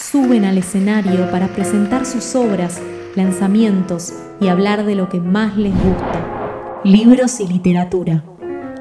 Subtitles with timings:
[0.00, 2.80] suben al escenario para presentar sus obras,
[3.14, 6.80] lanzamientos y hablar de lo que más les gusta.
[6.84, 8.24] Libros y literatura.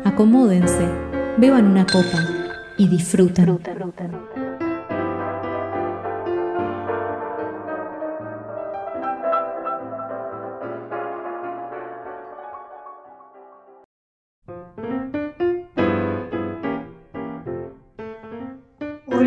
[0.05, 0.88] Acomódense,
[1.38, 2.25] beban una copa
[2.77, 3.59] y disfruten.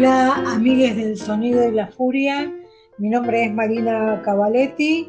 [0.04, 2.52] Hola, amigues del Sonido y la Furia.
[2.98, 5.08] Mi nombre es Marina Cavaletti.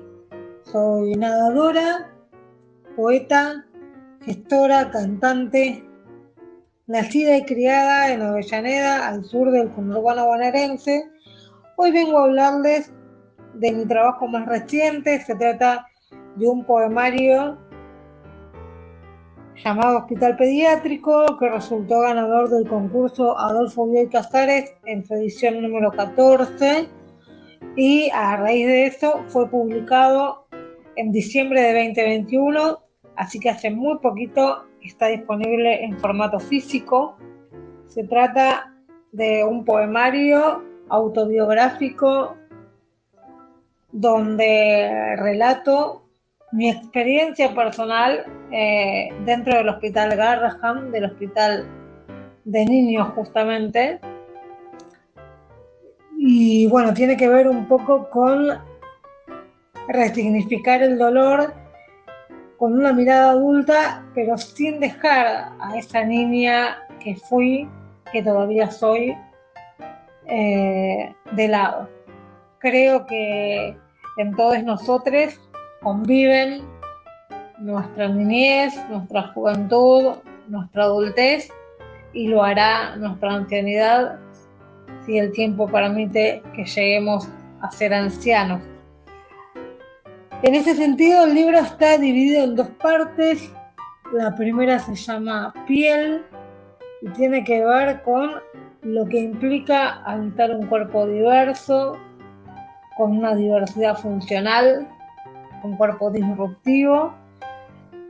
[0.71, 2.13] Soy nadadora,
[2.95, 3.65] poeta,
[4.23, 5.83] gestora, cantante,
[6.85, 11.09] nacida y criada en Avellaneda, al sur del conurbano bonaerense.
[11.77, 12.93] Hoy vengo a hablarles
[13.55, 15.19] de mi trabajo más reciente.
[15.21, 15.87] Se trata
[16.35, 17.57] de un poemario
[19.55, 25.91] llamado Hospital Pediátrico, que resultó ganador del concurso Adolfo Bioy Casares en su edición número
[25.91, 26.87] 14
[27.75, 30.47] y a raíz de eso fue publicado
[30.95, 32.79] en diciembre de 2021,
[33.15, 37.17] así que hace muy poquito está disponible en formato físico.
[37.87, 38.73] Se trata
[39.11, 42.35] de un poemario autobiográfico
[43.91, 46.02] donde relato
[46.53, 51.67] mi experiencia personal eh, dentro del hospital Garraham, del hospital
[52.45, 53.99] de niños justamente.
[56.17, 58.49] Y bueno, tiene que ver un poco con
[59.87, 61.55] resignificar el dolor
[62.57, 67.67] con una mirada adulta, pero sin dejar a esa niña que fui,
[68.11, 69.17] que todavía soy,
[70.27, 71.89] eh, de lado.
[72.59, 73.75] Creo que
[74.17, 75.39] en todos nosotros
[75.83, 76.63] conviven
[77.59, 80.15] nuestra niñez, nuestra juventud,
[80.47, 81.49] nuestra adultez
[82.13, 84.19] y lo hará nuestra ancianidad
[85.05, 87.27] si el tiempo permite que lleguemos
[87.61, 88.61] a ser ancianos.
[90.41, 93.49] En ese sentido, el libro está dividido en dos partes.
[94.11, 96.23] La primera se llama Piel
[97.01, 98.31] y tiene que ver con
[98.81, 101.97] lo que implica habitar un cuerpo diverso,
[102.97, 104.87] con una diversidad funcional
[105.63, 107.13] un cuerpo disruptivo.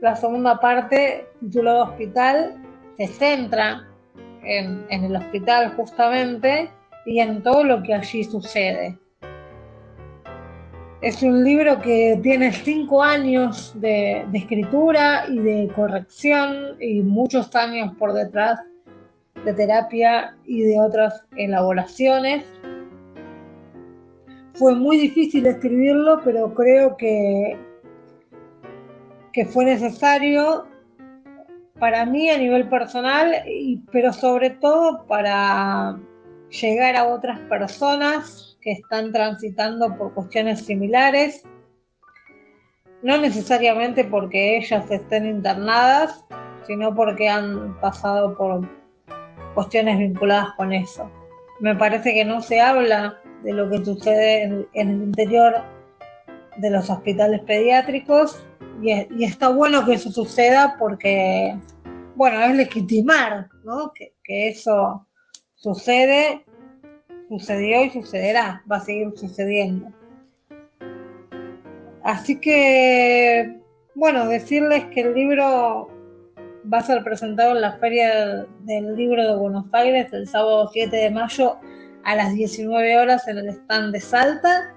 [0.02, 2.62] La segunda parte, titulada Hospital,
[2.97, 3.88] se centra
[4.44, 6.69] en, el hospital justamente
[7.06, 8.97] y en todo lo que allí sucede.
[11.02, 17.53] Es un libro que tiene cinco años de, de, escritura y de corrección y muchos
[17.56, 18.59] años por detrás
[19.44, 22.46] de terapia y de otras elaboraciones.
[24.63, 27.57] Fue muy difícil escribirlo, pero creo que,
[29.34, 30.66] que fue necesario
[31.79, 33.44] para mí a nivel personal,
[33.91, 36.00] pero sobre todo para
[36.62, 41.44] llegar a otras personas que están transitando por cuestiones similares,
[43.02, 46.23] no necesariamente porque ellas estén internadas,
[46.66, 48.66] sino porque han pasado por
[49.56, 51.12] cuestiones vinculadas con eso.
[51.59, 55.64] Me parece que no se habla de lo que sucede en, el interior
[56.58, 58.44] de los hospitales pediátricos
[58.81, 61.56] y, está bueno que eso suceda porque,
[62.16, 63.50] bueno, es legitimar
[63.96, 65.08] que, que eso
[65.56, 66.46] sucede,
[67.30, 69.90] sucedió y sucederá, va a seguir sucediendo.
[72.03, 73.58] Así que,
[73.96, 75.90] bueno, decirles que el libro
[76.72, 80.96] va a ser presentado en la Feria del Libro de Buenos Aires el sábado 7
[80.96, 81.58] de mayo
[82.03, 84.74] a las 19 horas en el stand de Salta.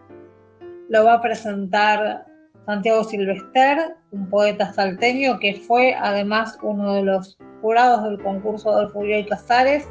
[0.88, 2.26] Lo va a presentar
[2.66, 8.88] Santiago Silvester, un poeta salteño que fue además uno de los jurados del concurso del
[8.90, 9.88] Fulvio y Casares.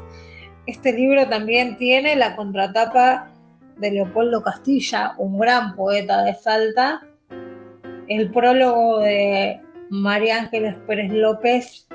[0.66, 3.30] Este libro también tiene la contratapa
[3.78, 7.02] de Leopoldo Castilla, un gran poeta de Salta,
[8.08, 9.60] el prólogo de
[9.90, 11.88] María Ángeles Pérez López,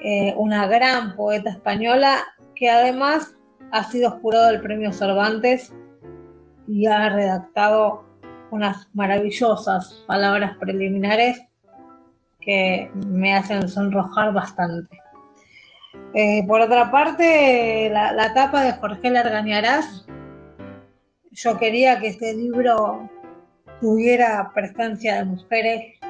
[0.00, 2.24] eh, una gran poeta española
[2.54, 3.37] que además
[3.72, 5.72] ha sido jurado del premio Cervantes
[6.66, 8.04] y ha redactado
[8.50, 11.42] unas maravillosas palabras preliminares
[12.40, 14.98] que me hacen sonrojar bastante.
[16.14, 20.06] Eh, por otra parte, la, tapa de Jorge Largañarás,
[21.30, 23.08] yo quería que este libro
[23.80, 26.00] tuviera presencia de mujeres.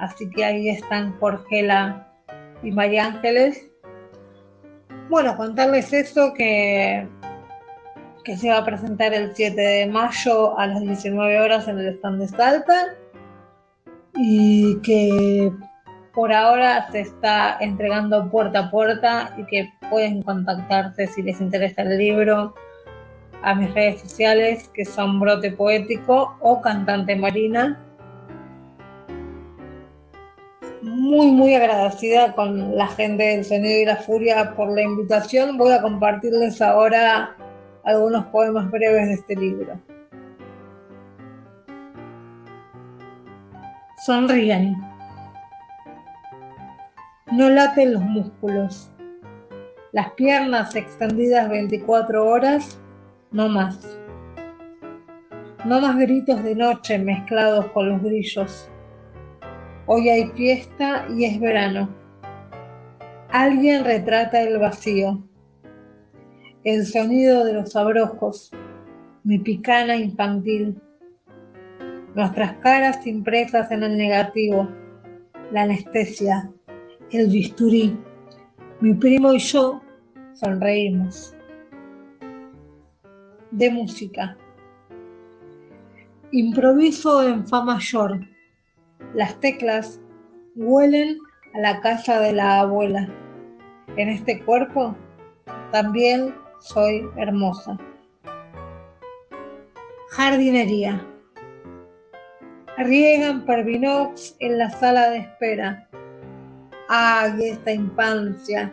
[0.00, 2.08] Así que ahí están Jorgela
[2.62, 3.70] y María Ángeles.
[5.08, 7.06] Bueno, contarles eso que,
[8.24, 11.94] que se va a presentar el 7 de mayo a las 19 horas en el
[11.94, 12.94] stand de Salta
[14.16, 15.52] y que
[16.14, 21.82] por ahora se está entregando puerta a puerta y que pueden contactarse si les interesa
[21.82, 22.54] el libro
[23.42, 27.78] a mis redes sociales que son Brote Poético o Cantante Marina.
[30.84, 35.56] Muy, muy agradecida con la gente del Sonido y la Furia por la invitación.
[35.56, 37.34] Voy a compartirles ahora
[37.84, 39.80] algunos poemas breves de este libro.
[44.04, 44.76] Sonríen.
[47.32, 48.90] No laten los músculos.
[49.92, 52.78] Las piernas extendidas 24 horas,
[53.30, 53.98] no más.
[55.64, 58.68] No más gritos de noche mezclados con los grillos.
[59.86, 61.88] Hoy hay fiesta y es verano.
[63.30, 65.22] Alguien retrata el vacío.
[66.64, 68.50] El sonido de los abrojos.
[69.24, 70.80] Mi picana infantil.
[72.14, 74.68] Nuestras caras impresas en el negativo.
[75.52, 76.50] La anestesia
[77.10, 77.96] el bisturí.
[78.80, 79.80] Mi primo y yo
[80.34, 81.34] sonreímos.
[83.50, 84.36] De música.
[86.32, 88.33] Improviso en fa mayor.
[89.14, 90.00] Las teclas
[90.56, 91.18] huelen
[91.54, 93.08] a la casa de la abuela.
[93.96, 94.96] En este cuerpo
[95.72, 97.78] también soy hermosa.
[100.10, 101.04] Jardinería.
[102.76, 105.88] Riegan pervinox en la sala de espera
[106.88, 108.72] ¡Ay, esta infancia!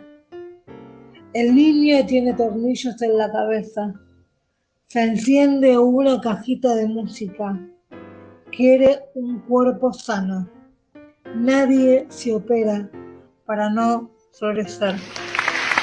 [1.32, 3.94] El niño tiene tornillos en la cabeza.
[4.88, 7.58] Se enciende una cajita de música.
[8.54, 10.46] Quiere un cuerpo sano.
[11.34, 12.86] Nadie se opera
[13.46, 14.94] para no florecer.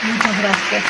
[0.03, 0.83] Muchas gracias.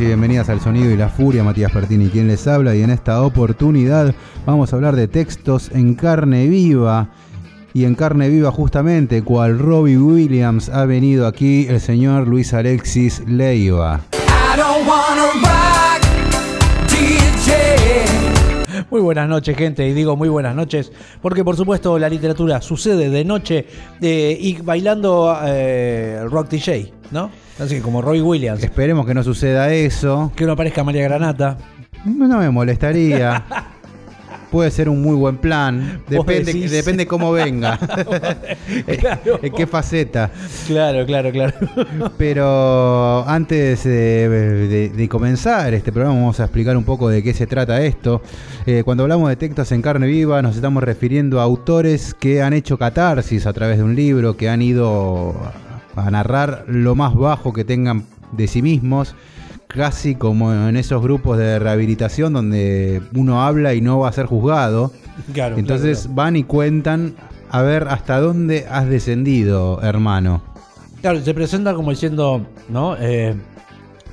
[0.00, 2.74] Y bienvenidas al Sonido y la Furia, Matías Pertini quien les habla.
[2.74, 4.14] Y en esta oportunidad
[4.46, 7.10] vamos a hablar de textos en carne viva.
[7.74, 13.22] Y en carne viva justamente cual Robbie Williams ha venido aquí el señor Luis Alexis
[13.26, 14.00] Leiva.
[18.90, 23.10] Muy buenas noches, gente, y digo muy buenas noches, porque por supuesto la literatura sucede
[23.10, 23.66] de noche
[24.00, 27.30] eh, y bailando eh, rock DJ, ¿no?
[27.58, 28.62] Así como Roy Williams.
[28.62, 30.32] Esperemos que no suceda eso.
[30.34, 31.58] Que no aparezca María Granata.
[32.04, 33.44] No me molestaría.
[34.54, 36.00] Puede ser un muy buen plan.
[36.08, 37.76] Depende, depende cómo venga.
[39.42, 40.30] en qué faceta.
[40.68, 41.54] Claro, claro, claro.
[42.16, 47.82] Pero antes de, comenzar este programa, vamos a explicar un poco de qué se trata
[47.82, 48.22] esto.
[48.64, 52.52] Eh, cuando hablamos de textos en carne viva, nos estamos refiriendo a autores que han
[52.52, 55.34] hecho catarsis a través de un libro, que han ido
[55.96, 59.16] a narrar lo más bajo que tengan de sí mismos,
[59.74, 64.26] casi como en esos grupos de rehabilitación donde uno habla y no va a ser
[64.26, 64.92] juzgado.
[65.34, 67.14] Entonces van y cuentan
[67.50, 70.42] a ver hasta dónde has descendido, hermano.
[71.00, 72.96] Claro, se presenta como diciendo, ¿no?
[72.98, 73.34] Eh,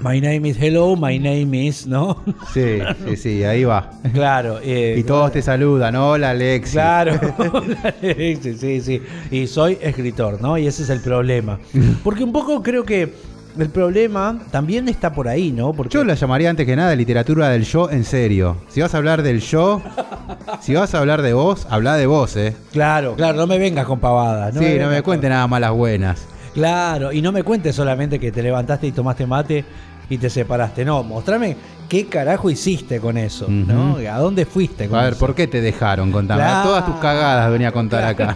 [0.04, 2.24] My name is hello, my name is, ¿no?
[2.52, 3.92] Sí, sí, sí, ahí va.
[4.12, 4.60] Claro.
[4.64, 6.74] Eh, y todos te saludan, hola Alexis.
[6.74, 9.00] Claro, hola Alexis, sí, sí.
[9.30, 10.58] Y soy escritor, ¿no?
[10.58, 11.60] Y ese es el problema.
[12.04, 13.14] Porque un poco creo que
[13.58, 15.74] el problema también está por ahí, ¿no?
[15.74, 15.94] Porque...
[15.94, 18.58] Yo la llamaría antes que nada literatura del yo en serio.
[18.70, 19.82] Si vas a hablar del yo,
[20.62, 22.56] si vas a hablar de vos, habla de vos, ¿eh?
[22.72, 24.56] Claro, claro, no me vengas con pavadas.
[24.56, 26.28] sí, no me cuentes nada malas buenas.
[26.54, 29.66] Claro, y no me cuentes solamente que te levantaste y tomaste mate
[30.10, 30.84] y te separaste.
[30.84, 31.56] No, mostrame
[31.88, 33.98] qué carajo hiciste con eso, ¿no?
[33.98, 36.12] ¿A dónde fuiste con A ver, ¿por qué te dejaron?
[36.12, 36.44] Contame.
[36.64, 38.36] Todas tus cagadas venía a contar acá.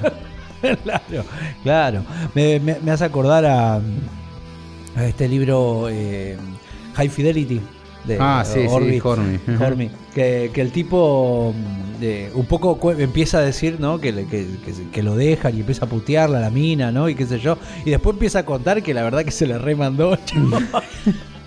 [0.84, 1.26] claro,
[1.64, 2.02] claro.
[2.34, 3.80] Me, me, hace acordar a
[4.98, 6.38] este libro eh,
[6.96, 7.62] High Fidelity.
[8.06, 9.02] De ah, sí, sí, Hormy.
[10.14, 11.56] Que, que, el tipo
[12.00, 14.00] de, un poco empieza a decir, ¿no?
[14.00, 14.46] Que, que,
[14.92, 17.10] que, lo dejan y empieza a putearla la mina, ¿no?
[17.10, 17.58] Y qué sé yo.
[17.84, 20.18] Y después empieza a contar que la verdad que se le remandó.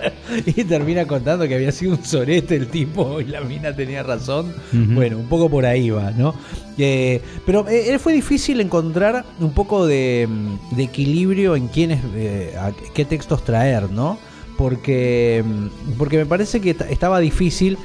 [0.46, 4.54] y termina contando que había sido un sorete el tipo y la mina tenía razón.
[4.72, 6.34] Bueno, un poco por ahí va, ¿no?
[6.76, 12.54] Eh, pero eh, fue difícil encontrar un poco de, mm, de equilibrio en quiénes, eh,
[12.58, 14.18] a qué textos traer, ¿no?
[14.56, 17.78] Porque, mm, porque me parece que ta- estaba difícil.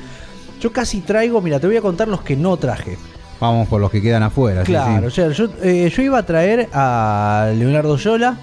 [0.61, 2.97] Yo casi traigo, mira, te voy a contar los que no traje.
[3.39, 4.63] Vamos por los que quedan afuera.
[4.63, 5.21] Claro, sí.
[5.21, 8.37] o sea, yo, eh, yo iba a traer a Leonardo Yola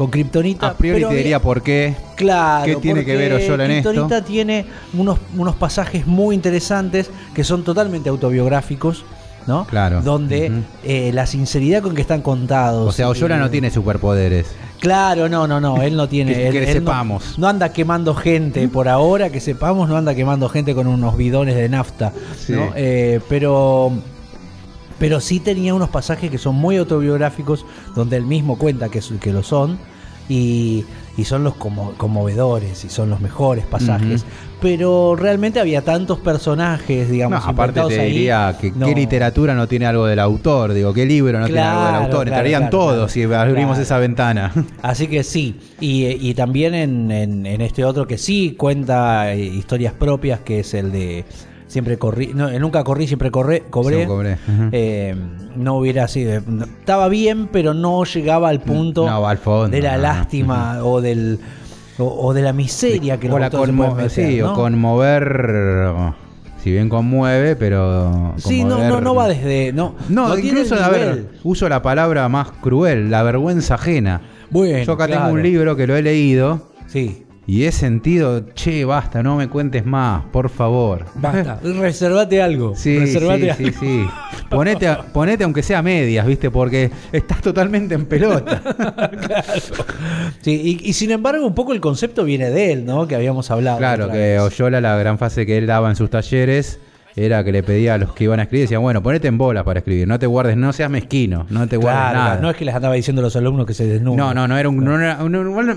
[0.00, 0.68] con Kryptonita.
[0.68, 1.94] A priori pero te diría por qué.
[2.16, 3.90] Claro, ¿Qué tiene que ver Oyola en esto?
[3.90, 4.64] Kryptonita tiene
[4.94, 9.04] unos, unos pasajes muy interesantes que son totalmente autobiográficos,
[9.46, 9.66] ¿no?
[9.66, 10.00] Claro.
[10.00, 12.88] Donde eh, la sinceridad con que están contados.
[12.88, 14.46] O sea, Oyola eh, no tiene superpoderes.
[14.78, 16.32] Claro, no, no, no, él no tiene.
[16.32, 17.38] Que- él- que él no- sepamos.
[17.38, 21.56] No, anda quemando gente por ahora, que sepamos, no anda quemando gente con unos bidones
[21.56, 22.54] de nafta, Sí.
[22.54, 22.70] ¿no?
[22.74, 23.92] Eh, pero.
[25.00, 27.66] Pero sí tenía unos pasajes que son muy autobiográficos,
[27.96, 29.78] donde él mismo cuenta que, que lo son,
[30.28, 30.84] y,
[31.16, 34.24] y son los como, conmovedores, y son los mejores pasajes.
[34.60, 38.12] Pero realmente había tantos personajes, No, digamos, aparte te ahí.
[38.12, 38.86] diría que No.
[38.86, 40.72] qué literatura no tiene algo del autor.
[40.74, 42.10] Digo, qué libro no tiene algo del autor.
[42.26, 44.52] claro, Estarían claro, todos si abrimos esa ventana.
[44.82, 49.40] Así que sí, y, y también en, en- en este otro que sí cuenta eh,
[49.42, 51.24] historias propias, que es el de
[51.70, 53.96] siempre corrí, no, nunca corrí, siempre corré, cobré.
[54.04, 54.38] Siempre cobré.
[54.72, 55.14] Eh,
[55.56, 59.80] no hubiera sido, no- estaba bien, pero no llegaba al punto No, al fondo, de
[59.80, 60.02] la no, no.
[60.02, 61.38] lástima o del
[61.98, 64.52] o, o de la miseria que o los la conmo- meter, sí, ¿no?
[64.52, 66.12] o conmover.
[66.62, 68.34] Si bien conmueve, pero.
[68.36, 69.72] Sí, no, no, no va desde.
[69.72, 74.20] No, No, tiene incluso, a ver, uso la palabra más cruel, la vergüenza ajena.
[74.50, 75.22] Bueno, Yo acá claro.
[75.22, 79.48] tengo un libro que lo he leído Sí, y he sentido, che, basta, no me
[79.48, 81.06] cuentes más, por favor.
[81.16, 81.58] basta.
[81.62, 82.74] Reservate algo.
[82.76, 83.78] Sí, reservate sí, algo.
[83.80, 84.06] sí, sí.
[84.48, 86.50] Ponete, a- ponete aunque sea medias, ¿viste?
[86.50, 88.62] Porque estás totalmente en pelota.
[90.42, 93.06] Sí, y, y sin embargo, un poco el concepto viene de él, ¿no?
[93.06, 93.78] Que habíamos hablado.
[93.78, 94.38] Claro, que.
[94.38, 96.78] Oyola, la gran fase que él daba en sus talleres,
[97.16, 99.64] era que le pedía a los que iban a escribir, decía, bueno, ponete en bolas
[99.64, 102.40] para escribir, no te guardes, no seas mezquino, no te guardes Claro, nada.
[102.40, 104.16] no es que les andaba diciendo a los alumnos que se desnuden.
[104.16, 104.84] No, no, no era un.
[104.84, 105.18] No era,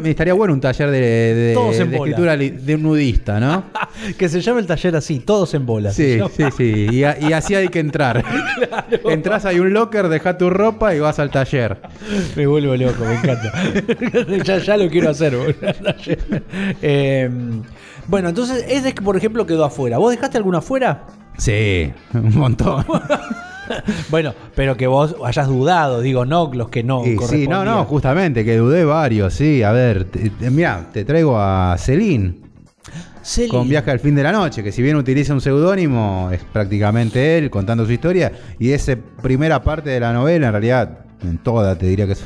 [0.06, 2.10] estaría bueno un taller de, de- Todos en de bola.
[2.12, 3.64] escritura de un nudista, ¿no?
[4.18, 5.96] que se llame el taller así, todos en bolas.
[5.96, 6.88] Sí, sí, sí.
[6.92, 8.24] Y, a- y así hay que entrar.
[9.10, 11.78] Entrás, hay un locker, deja tu ropa y vas al taller.
[12.36, 13.52] Me vuelvo loco, me encanta.
[14.44, 15.36] ya, ya lo quiero hacer.
[15.36, 15.54] boludo.
[16.82, 17.30] Eh,
[18.08, 19.98] bueno, entonces, ese que por ejemplo quedó afuera.
[19.98, 21.04] ¿Vos dejaste alguno afuera?
[21.38, 22.86] Sí, un montón.
[24.10, 27.06] Bueno, pero que vos hayas dudado, digo, no los que no.
[27.06, 29.64] Y sí, no, no, justamente, que dudé varios, sí.
[29.64, 30.06] A ver,
[30.52, 32.36] mira, te traigo a Celine
[33.24, 33.50] Celine.
[33.50, 37.38] con Viaje al fin de la noche, que si bien utiliza un seudónimo, es prácticamente
[37.38, 38.34] él contando su historia.
[38.60, 42.24] Y esa primera parte de la novela, en realidad, en toda te diría que es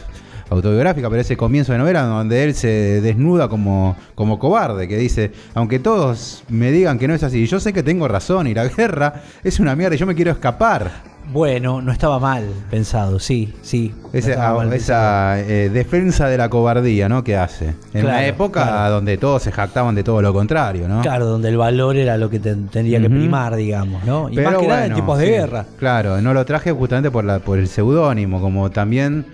[0.50, 5.32] autobiográfica, pero ese comienzo de novela donde él se desnuda como, como cobarde, que dice,
[5.54, 8.66] aunque todos me digan que no es así, yo sé que tengo razón y la
[8.68, 11.18] guerra es una mierda y yo me quiero escapar.
[11.30, 13.94] Bueno, no estaba mal pensado, sí, sí.
[14.14, 17.22] no ah, esa eh, defensa de la cobardía, ¿no?
[17.22, 17.66] Que hace.
[17.66, 18.94] En Claro, una época claro.
[18.96, 21.02] donde todos se jactaban de todo lo contrario, ¿no?
[21.02, 24.30] Claro, donde el valor era lo que te- tendría que primar, digamos, ¿no?
[24.30, 25.66] Y Pero más que nada en bueno, tiempos de sí, guerra.
[25.78, 29.26] Claro, no lo traje justamente por, la, por el seudónimo, como también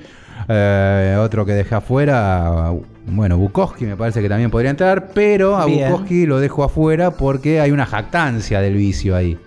[0.48, 2.72] eh, otro que dejé afuera,
[3.08, 5.90] bueno, Bukowski me parece que también podría entrar, pero a Bien.
[5.90, 9.38] Bukowski lo dejo afuera porque hay una jactancia del vicio ahí.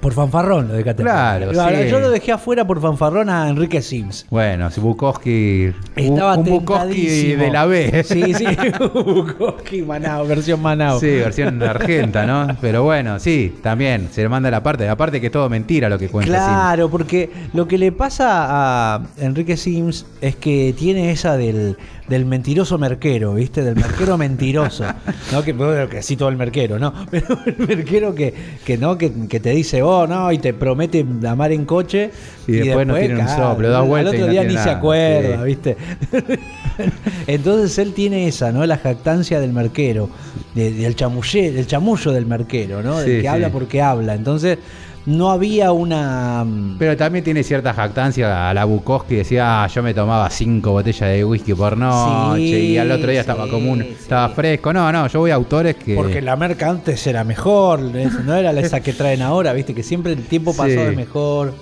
[0.00, 1.82] Por fanfarrón lo dejaste Claro, afuera.
[1.82, 1.90] sí.
[1.90, 4.26] Yo lo dejé afuera por fanfarrón a Enrique Sims.
[4.30, 8.02] Bueno, si Bukowski, Estaba un, un Bukowski de la B.
[8.04, 8.44] Sí, sí.
[8.94, 10.98] Bukowski Manao, versión Manao.
[11.00, 12.56] Sí, versión argenta, ¿no?
[12.60, 14.88] Pero bueno, sí, también se le manda la parte.
[14.88, 16.30] Aparte que es todo mentira lo que cuenta.
[16.32, 21.76] Claro, porque lo que le pasa a Enrique Sims es que tiene esa del,
[22.10, 23.62] del mentiroso merquero, ¿viste?
[23.62, 24.84] Del merquero mentiroso.
[25.32, 25.42] ¿No?
[25.42, 26.92] Que, bueno, que así todo el merquero, ¿no?
[27.10, 28.34] Pero el merquero que,
[28.66, 32.10] que no, que, que te dice, oh, no, y te promete amar en coche.
[32.46, 34.70] Y después no tiene un soplo, da vuelta Al y otro no día ni se
[34.70, 35.44] acuerda, sí.
[35.44, 35.76] ¿viste?
[37.26, 38.64] Entonces él tiene esa, ¿no?
[38.66, 40.10] La jactancia del merquero,
[40.54, 42.98] de- del chamullé, del chamullo del merquero, ¿no?
[42.98, 43.26] Del Sí, que sí.
[43.26, 44.14] habla porque habla.
[44.14, 44.58] Entonces,
[45.06, 46.44] no había una.
[46.44, 49.16] mm, Pero también tiene cierta jactancia a la Bukowski.
[49.16, 53.10] Decía, ah, yo me tomaba cinco botellas de whisky por noche Sí, y al otro
[53.10, 53.88] día estaba sí, un, sí.
[54.00, 54.72] estaba fresco.
[54.72, 55.94] No, no, yo voy a autores que...
[55.94, 60.12] Porque la merca antes era mejor, no era esa que traen ahora, viste que siempre
[60.12, 60.76] el tiempo pasó Sí.
[60.76, 61.54] de mejor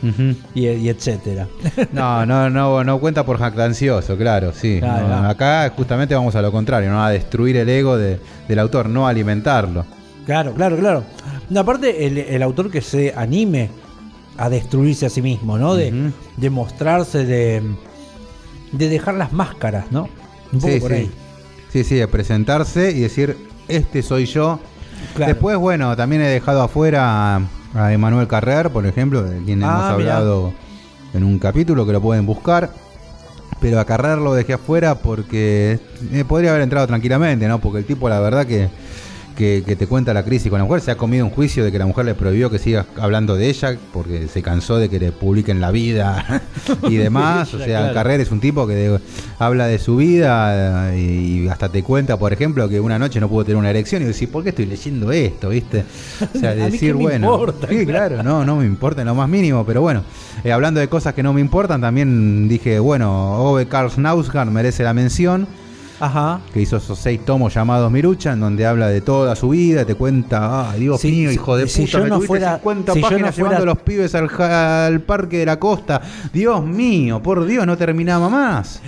[0.54, 1.47] y, y etcétera.
[1.92, 4.78] No, no, no, no cuenta por jactancioso, claro, sí.
[4.80, 5.28] Claro, No.
[5.28, 8.18] Acá justamente vamos a lo contrario, no a destruir el ego de-
[8.49, 9.85] del autor, no a alimentarlo.
[10.29, 11.05] Claro, claro, claro.
[11.49, 13.71] No, aparte, el, el autor que se anime
[14.37, 15.75] a destruirse a sí mismo, ¿no?
[15.75, 17.63] De, de mostrarse, de,
[18.73, 20.07] de dejar las máscaras, ¿no?
[20.53, 20.97] Un poco Sí, por sí.
[20.99, 21.11] ahí.
[21.73, 24.61] Sí, sí, de presentarse y decir, este soy yo.
[25.17, 25.33] Claro.
[25.33, 27.41] Después, bueno, también he dejado afuera
[27.75, 30.19] a, Emanuel Carrer, por ejemplo, de quien Ah, hemos mirá.
[30.19, 30.53] hablado
[31.15, 32.71] en un capítulo que lo pueden buscar.
[33.63, 35.81] Pero a Carrer lo dejé afuera porque
[36.13, 37.61] eh, podría haber entrado tranquilamente, ¿no?
[37.61, 38.69] Porque el tipo, la verdad que,
[39.38, 41.71] que, que te cuenta la crisis con la mujer, se ha comido un juicio de
[41.71, 44.99] que la mujer le prohibió que siga hablando de ella porque se cansó de que
[44.99, 46.42] le publiquen la vida
[46.88, 47.54] y demás.
[47.54, 47.95] O sea, claro.
[47.95, 49.00] Carrer es un tipo que de-
[49.38, 53.45] habla de su vida y hasta te cuenta, por ejemplo, que una noche no pudo
[53.45, 55.50] tener una erección y decís, ¿por qué estoy leyendo esto?
[55.50, 55.85] ¿Viste?
[56.35, 58.16] O sea, decir, bueno, importa, sí, claro.
[58.16, 60.02] claro, no, no me importa en lo más mínimo, pero bueno,
[60.42, 64.83] eh, hablando de cosas que no me importan, también dije, bueno, Ove Karl Snausgaard merece
[64.83, 65.47] la mención,
[66.00, 66.40] Ajá.
[66.52, 69.95] que hizo esos seis tomos llamados Mirucha, en donde habla de toda su vida, te
[69.97, 73.02] cuenta, ah, Dios mío, hijo de si puta, yo me no fuera- 50 si yo
[73.05, 76.00] no páginas fuera- llevando a los pibes al, al parque de la costa,
[76.33, 78.81] Dios mío, por Dios, no terminaba más.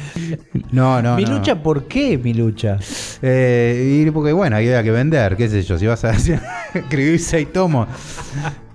[0.71, 1.33] No, no, mi no.
[1.39, 2.79] lucha, ¿por qué mi lucha?
[3.23, 6.13] Eh, y porque bueno, había que vender, qué sé yo, si vas a
[6.75, 7.89] escribir seis tomos,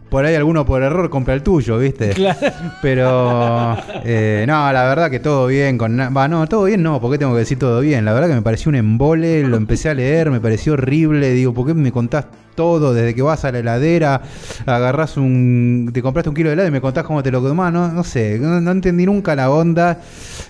[0.10, 2.10] por ahí alguno por error compra el tuyo, ¿viste?
[2.12, 2.40] Claro.
[2.82, 7.12] Pero eh, no, la verdad que todo bien con va, no, todo bien no, ¿por
[7.12, 8.06] qué tengo que decir todo bien?
[8.06, 11.54] La verdad que me pareció un embole, lo empecé a leer, me pareció horrible, digo,
[11.54, 14.22] ¿por qué me contás todo desde que vas a la heladera,
[14.66, 17.72] agarrás un te compraste un kilo de helado y me contás cómo te lo tomás,
[17.72, 20.00] no, no sé, no, no entendí nunca la onda.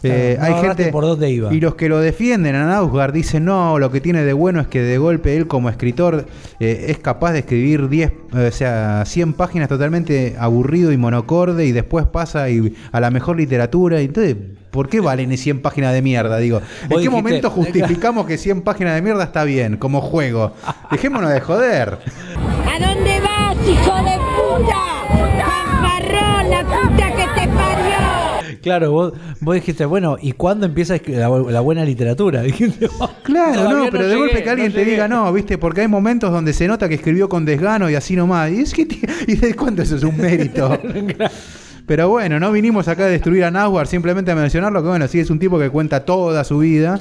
[0.03, 1.53] Eh, no hay gente por dónde iba.
[1.53, 4.67] y los que lo defienden a Nausgard dicen, no, lo que tiene de bueno es
[4.67, 6.25] que de golpe él como escritor
[6.59, 11.65] eh, es capaz de escribir 10, eh, o sea, 100 páginas totalmente aburrido y monocorde
[11.65, 14.01] y después pasa y, a la mejor literatura.
[14.01, 14.35] Y entonces,
[14.75, 16.37] ¿por qué valen 100 páginas de mierda?
[16.37, 20.53] Digo, ¿en qué dijiste- momento justificamos que 100 páginas de mierda está bien como juego?
[20.91, 21.97] Dejémonos de joder.
[21.97, 24.81] ¿A dónde vas, hijo de puta?
[25.41, 28.59] ¡Fanfarrón, la puta que te parió!
[28.61, 32.41] Claro, vos, vos dijiste, bueno, ¿y cuándo empieza la, la buena literatura?
[32.43, 35.81] Dijiste, oh, Claro, no, pero de llegué, golpe que alguien te diga no, viste, porque
[35.81, 38.51] hay momentos donde se nota que escribió con desgano y así nomás.
[38.51, 40.77] Y es que, ti- ¿y de cuánto eso es un mérito?
[41.85, 45.19] Pero bueno, no vinimos acá a destruir a Nahuar, simplemente a mencionarlo que bueno, sí
[45.19, 46.99] es un tipo que cuenta toda su vida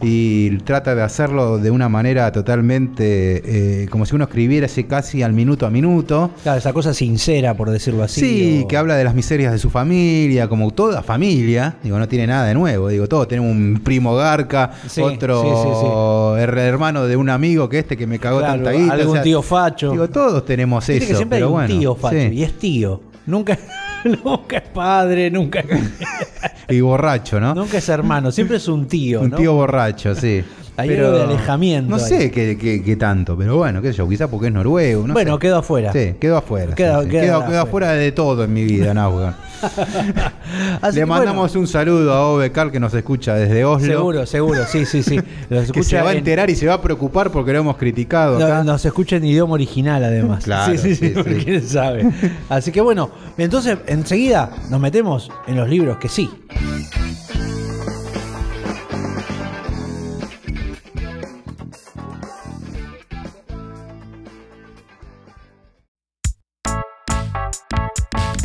[0.00, 5.22] y trata de hacerlo de una manera totalmente eh, como si uno escribiera ese casi
[5.22, 6.30] al minuto a minuto.
[6.42, 8.20] Claro, esa cosa sincera, por decirlo así.
[8.20, 11.76] Sí, o- que habla de las miserias de su familia, como toda familia.
[11.82, 12.88] Digo, no tiene nada de nuevo.
[12.88, 17.68] Digo, todos tenemos un primo Garca, Sí, otro sí, sí, her- hermano de un amigo
[17.68, 18.94] que este que me cagó Claro, tanta guita.
[18.94, 19.90] algún tío facho.
[19.92, 21.12] Digo, todos tenemos Viste eso.
[21.12, 23.00] que siempre hay pero un bueno, tío facho, y es tío.
[23.26, 23.58] Nunca,
[24.24, 25.62] nunca es padre, nunca,
[26.68, 27.54] Y borracho, ¿no?
[27.54, 29.36] nunca es hermano, siempre es un tío, un ¿no?
[29.36, 30.44] tío borracho, sí.
[30.78, 34.08] Hay algo de alejamiento No sé qué, qué- qué tanto, pero bueno, qué sé yo,
[34.08, 35.06] quizás porque es noruego.
[35.06, 35.38] No bueno, sé.
[35.40, 35.92] quedó afuera.
[35.92, 36.68] Sí, quedó afuera.
[36.70, 37.46] Sí, Quedó, afuera.
[37.46, 39.34] quedó afuera de todo en mi vida, Nahuatl.
[40.80, 43.86] Así Le mandamos un saludo a Ove Carl que nos escucha desde Oslo.
[43.92, 45.18] seguro, seguro, sí, sí, sí.
[45.72, 48.38] Que se va a en- enterar y se va a preocupar porque lo hemos criticado
[48.38, 48.62] No, acá.
[48.64, 50.44] nos escucha en idioma original además.
[50.48, 51.44] Claro, sí, sí, sí, sí.
[51.44, 52.08] quién sabe.
[52.48, 56.30] Así que bueno, entonces enseguida nos metemos en los libros que sí.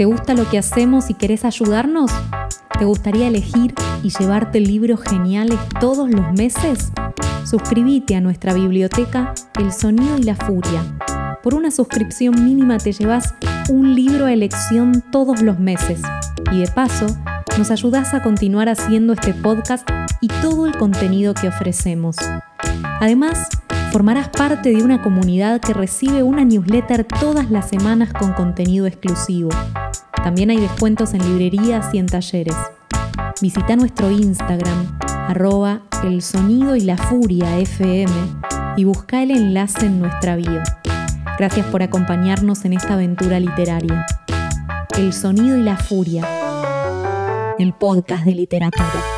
[0.03, 2.11] ¿Te gusta lo que hacemos y querés ayudarnos?
[2.77, 6.91] ¿Te gustaría elegir y llevarte libros geniales todos los meses?
[7.45, 10.83] Suscríbete a nuestra biblioteca El Sonido y la Furia.
[11.41, 13.33] Por una suscripción mínima te llevas
[13.69, 16.01] un libro a elección todos los meses.
[16.51, 17.05] Y de paso,
[17.57, 19.89] nos ayudás a continuar haciendo este podcast
[20.19, 22.17] y todo el contenido que ofrecemos.
[22.99, 23.47] Además,
[23.93, 29.47] formarás parte de una comunidad que recibe una newsletter todas las semanas con contenido exclusivo.
[30.21, 32.55] También hay descuentos en librerías y en talleres.
[33.41, 34.97] Visita nuestro Instagram,
[35.27, 38.11] arroba el sonido y la furia FM,
[38.77, 40.61] y busca el enlace en nuestra bio.
[41.37, 44.05] Gracias por acompañarnos en esta aventura literaria.
[44.97, 46.27] El sonido y la furia,
[47.57, 49.12] el podcast de literatura.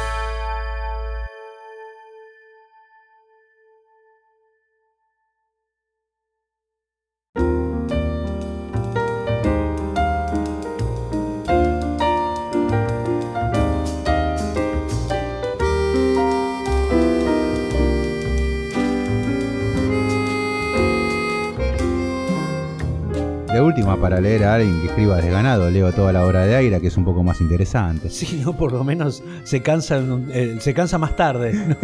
[23.75, 26.88] Última, para leer a alguien que escriba desganado, leo toda la obra de Aira, que
[26.88, 28.09] es un poco más interesante.
[28.09, 31.75] Sí, no, por lo menos se cansa, eh, se cansa más tarde.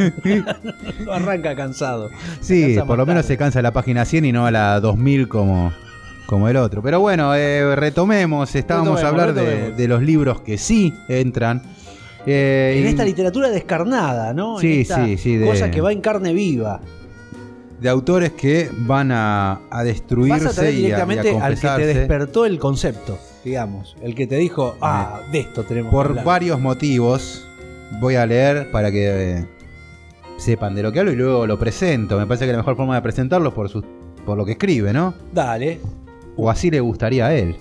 [1.06, 2.10] No arranca cansado.
[2.39, 5.27] Sí, cansa por lo menos se cansa la página 100 y no a la 2000
[5.27, 5.73] como,
[6.27, 6.82] como el otro.
[6.82, 8.56] Pero bueno, eh, retomemos.
[8.56, 11.62] Estábamos a hablar de, los libros que sí entran.
[12.25, 14.56] Eh, En esta literatura descarnada, ¿no?
[14.56, 16.80] En Sí, esta sí, sí, de- Cosa que va en carne viva.
[17.82, 21.60] De autores que van a, a destruirse Vas a traer y a- y a al
[21.60, 23.96] que te despertó el concepto, digamos.
[24.04, 26.26] El que te dijo, ah, de esto tenemos que por hablar.
[26.26, 27.48] varios motivos.
[28.00, 29.46] Voy a leer para que eh,
[30.38, 32.17] sepan de lo que hablo y luego lo presento.
[32.20, 33.84] Me parece que la mejor forma de presentarlo es por, su-
[34.26, 35.13] por lo que escribe, ¿no?
[35.34, 35.80] Dale.
[36.38, 37.56] O así le gustaría a él.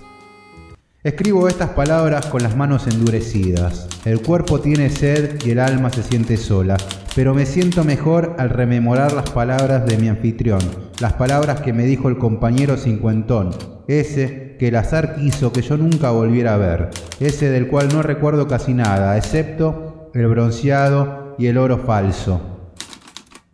[1.03, 3.87] Escribo estas palabras con las manos endurecidas.
[4.05, 6.77] El cuerpo tiene sed y el alma se siente sola,
[7.15, 10.59] pero me siento mejor al rememorar las palabras de mi anfitrión,
[10.99, 13.49] las palabras que me dijo el compañero cincuentón,
[13.87, 18.03] ese que el azar quiso que yo nunca volviera a ver, ese del cual no
[18.03, 22.75] recuerdo casi nada, excepto el bronceado y el oro falso.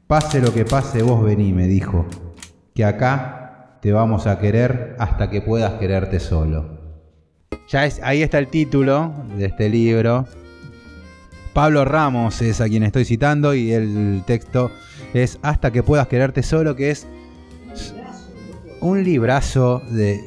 [0.05, 2.07] Pase lo que pase, vos vení, me dijo,
[2.75, 6.76] que acá te vamos a querer hasta que puedas quererte solo.
[7.69, 10.25] Ya es, ahí está el título de este libro.
[11.53, 14.71] Pablo Ramos es a quien estoy citando y el texto
[15.13, 17.07] es Hasta que puedas quererte solo, que es
[18.79, 20.21] un librazo de...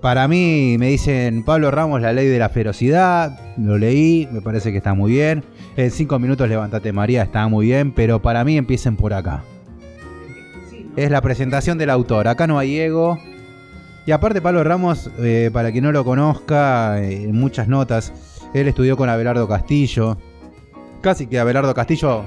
[0.00, 4.72] Para mí me dicen Pablo Ramos, la ley de la ferocidad, lo leí, me parece
[4.72, 5.44] que está muy bien.
[5.76, 9.44] En cinco minutos levántate María, está muy bien, pero para mí empiecen por acá.
[10.96, 13.18] Es la presentación del autor, acá no hay ego,
[14.06, 18.12] y aparte Pablo Ramos, eh, para quien no lo conozca, eh, en muchas notas,
[18.54, 20.16] él estudió con Abelardo Castillo.
[21.00, 22.24] Casi que Abelardo Castillo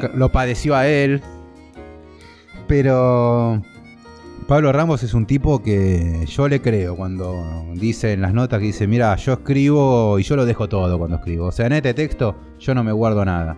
[0.00, 1.22] ca- lo padeció a él.
[2.66, 3.62] Pero
[4.48, 8.66] Pablo Ramos es un tipo que yo le creo cuando dice en las notas que
[8.66, 11.46] dice, mira, yo escribo y yo lo dejo todo cuando escribo.
[11.46, 13.56] O sea, en este texto yo no me guardo nada.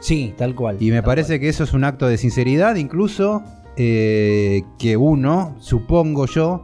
[0.00, 0.76] Sí, tal cual.
[0.80, 3.42] Y me parece que eso es un acto de sinceridad, incluso
[3.76, 6.62] eh, que uno, supongo yo,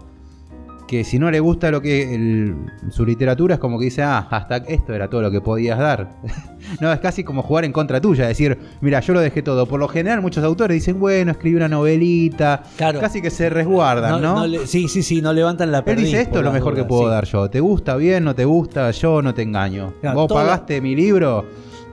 [0.87, 2.57] que si no le gusta lo que el-
[2.91, 6.11] su literatura es como que dice, ah, hasta esto era todo lo que podías dar.
[6.81, 9.67] no, es casi como jugar en contra tuya, decir, mira, yo lo dejé todo.
[9.67, 13.01] Por lo general muchos autores dicen, bueno, escribí una novelita, Claro.
[13.01, 14.45] casi que se resguardan, ¿no?
[14.67, 16.07] sí, sí, sí, no levantan la Él perdiz.
[16.07, 17.09] dice, esto es lo mejor que puedo sí.
[17.11, 17.51] dar yo.
[17.51, 18.25] ¿Te gusta bien?
[18.25, 18.91] ¿No te gusta?
[18.93, 19.95] Yo no te engaño.
[20.01, 21.45] Claro, Vos todo- pagaste mi libro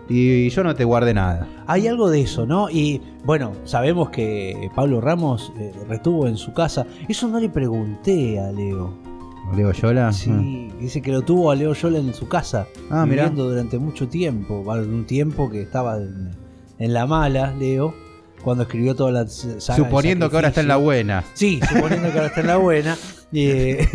[0.09, 1.47] y yo no te guardé nada.
[1.67, 2.69] Hay algo de eso, ¿no?
[2.69, 6.85] Y bueno, sabemos que Pablo Ramos eh, retuvo en su casa.
[7.07, 8.93] Eso no le pregunté a Leo.
[9.55, 10.11] Leo Yola.
[10.13, 13.23] Sí, dice que lo tuvo a Leo Yola en su casa, Ah, mirá.
[13.23, 14.59] viviendo durante mucho tiempo.
[14.61, 16.31] Un tiempo que estaba en,
[16.79, 17.93] en la mala, Leo,
[18.43, 21.23] cuando escribió toda la saga Suponiendo que ahora está en la buena.
[21.33, 22.97] Sí, suponiendo que ahora está en la buena.
[23.35, 23.87] Eh,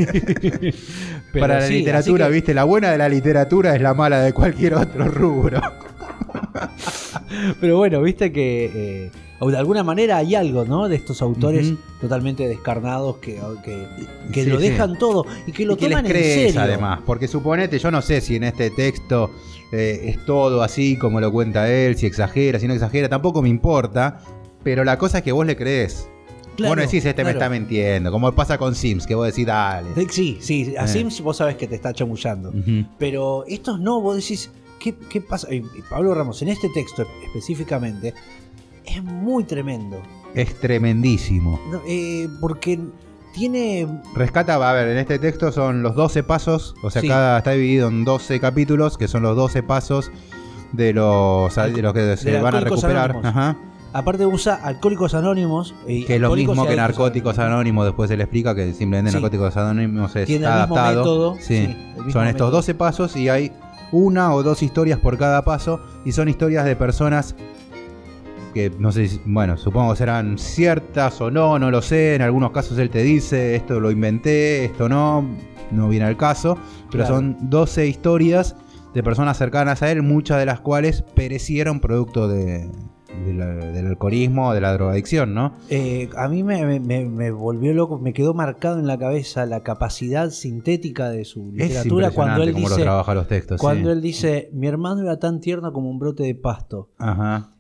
[1.32, 4.20] pero Para la sí, literatura, que- viste, la buena de la literatura es la mala
[4.20, 5.60] de cualquier otro rubro.
[7.61, 9.11] Pero bueno, viste que eh,
[9.46, 10.88] de alguna manera hay algo, ¿no?
[10.88, 13.87] De estos autores totalmente descarnados que, que,
[14.32, 14.68] que Sí, lo sí.
[14.70, 16.61] dejan todo y que lo y que les toman en crees serio.
[16.61, 19.30] además, porque suponete, yo no sé si en este texto
[19.72, 23.48] eh, es todo así como lo cuenta él, si exagera, si no exagera, tampoco me
[23.48, 24.18] importa,
[24.64, 26.08] pero la cosa es que vos le crees.
[26.56, 29.46] Claro, vos no decís, este me está mintiendo, como pasa con Sims, que vos decís,
[29.46, 29.90] dale.
[30.11, 30.88] Sí, sí, a Eh.
[30.88, 32.52] Sims vos sabés que te está chamullando.
[32.98, 35.52] Pero estos no, vos decís, ¿qué, qué pasa?
[35.52, 38.14] Y y Pablo Ramos, en este texto específicamente,
[38.84, 40.00] es muy tremendo.
[40.34, 41.60] Es tremendísimo.
[41.70, 42.78] No, eh, porque
[43.34, 43.86] tiene.
[44.14, 47.08] Rescata, a ver, en este texto son los 12 pasos, o sea, Sí.
[47.08, 50.10] cada está dividido en 12 capítulos, que son los 12 pasos
[50.72, 53.16] de los, de los que se van a recuperar.
[53.22, 53.56] Ajá.
[53.94, 55.74] Aparte usa Alcohólicos Anónimos.
[55.86, 59.16] y Que es lo mismo que Narcóticos Anónimos, después se le explica que simplemente Sí.
[59.16, 61.00] Narcóticos Anónimos es Tiene el está mismo adaptado.
[61.00, 61.42] método, Sí.
[61.46, 62.50] sí, el mismo Son estos método.
[62.50, 63.50] 12 pasos y hay
[63.92, 67.35] una o dos historias por cada paso y son historias de personas
[68.55, 72.14] que no sé, si- bueno, supongo que serán ciertas o no, no lo sé.
[72.14, 75.24] En algunos casos él te dice, esto lo inventé, esto no,
[75.70, 76.57] no viene al caso.
[76.90, 77.16] Pero Claro.
[77.16, 78.57] son 12 historias
[78.94, 82.70] de personas cercanas a él, muchas de las cuales perecieron producto de,
[83.08, 85.54] del alcoholismo o de la drogadicción, ¿no?
[85.70, 89.46] Eh, a mí me, me- me- me volvió loco, me quedó marcado en la cabeza
[89.46, 93.60] la capacidad sintética de su Es literatura cuando él cómo lo dice, trabaja los textos.
[93.60, 93.92] cuando sí.
[93.96, 96.90] él dice, mi hermano era tan tierno como un brote de pasto.
[96.98, 97.54] Ajá.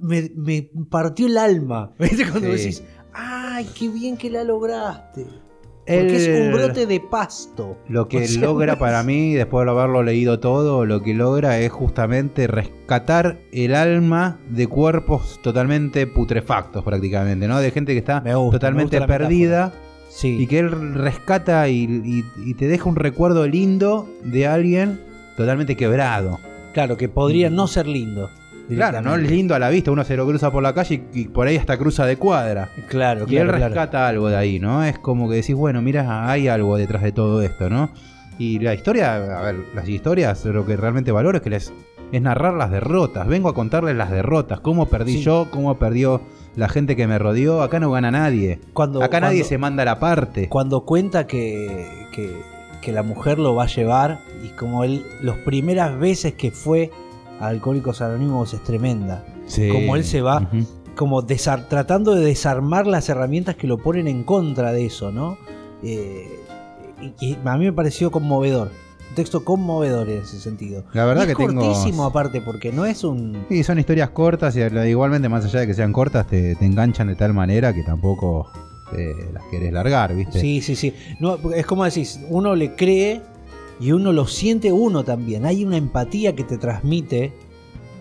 [0.00, 1.92] Me, me partió el alma.
[1.98, 2.24] ¿Viste?
[2.30, 2.56] Cuando Sí.
[2.58, 2.84] decís,
[3.14, 5.26] ay, qué bien que la lograste.
[5.86, 7.76] Porque es un brote de pasto.
[7.88, 11.60] Lo que O sea, logra para mí, después de haberlo leído todo, lo que logra
[11.60, 17.60] es justamente rescatar el alma de cuerpos totalmente putrefactos prácticamente, ¿no?
[17.60, 19.72] De gente que está gusta, totalmente perdida
[20.08, 20.36] Sí.
[20.40, 25.00] y que él rescata y, y- y te deja un recuerdo lindo de alguien
[25.36, 26.38] totalmente quebrado.
[26.72, 28.30] Claro, que podría no ser lindo.
[28.68, 31.20] Claro, no es lindo a la vista, uno se lo cruza por la calle y,
[31.20, 32.70] y por ahí hasta cruza de cuadra.
[32.88, 33.64] Claro, Y él claro.
[33.66, 34.82] rescata algo de ahí, ¿no?
[34.84, 37.90] Es como que decís, bueno, mira, hay algo detrás de todo esto, ¿no?
[38.38, 41.72] Y la historia, a ver, las historias, lo que realmente valoro es que les
[42.12, 43.26] es narrar las derrotas.
[43.26, 45.22] Vengo a contarles las derrotas, cómo perdí Sí.
[45.22, 46.20] yo, cómo perdió
[46.54, 48.60] la gente que me rodeó, acá no gana nadie.
[48.74, 50.48] Cuando, acá nadie se manda la parte.
[50.48, 52.30] Cuando cuenta que, que,
[52.80, 56.90] que la mujer lo va a llevar y como él, las primeras veces que fue
[57.40, 59.24] a Alcohólicos Anónimos es tremenda.
[59.46, 59.68] Sí.
[59.70, 60.66] como él se va, Ujú.
[60.96, 65.36] Como desar- tratando de desarmar las herramientas que lo ponen en contra de eso, ¿no?
[65.82, 66.40] Eh,
[67.20, 68.70] y, a mí me pareció conmovedor.
[69.10, 70.84] Un texto conmovedor en ese sentido.
[70.94, 73.44] La verdad Y es que tengo- cortísimo aparte, porque no es un...
[73.50, 76.64] Sí, son historias cortas y eh, igualmente más allá de que sean cortas te, te
[76.64, 78.50] enganchan de tal manera que tampoco
[78.96, 80.40] eh, las querés largar, ¿viste?
[80.40, 80.94] Sí, sí, sí.
[81.20, 83.20] No, es como decís, uno le cree
[83.80, 85.44] y uno lo siente uno también.
[85.46, 87.32] Hay una empatía que te transmite,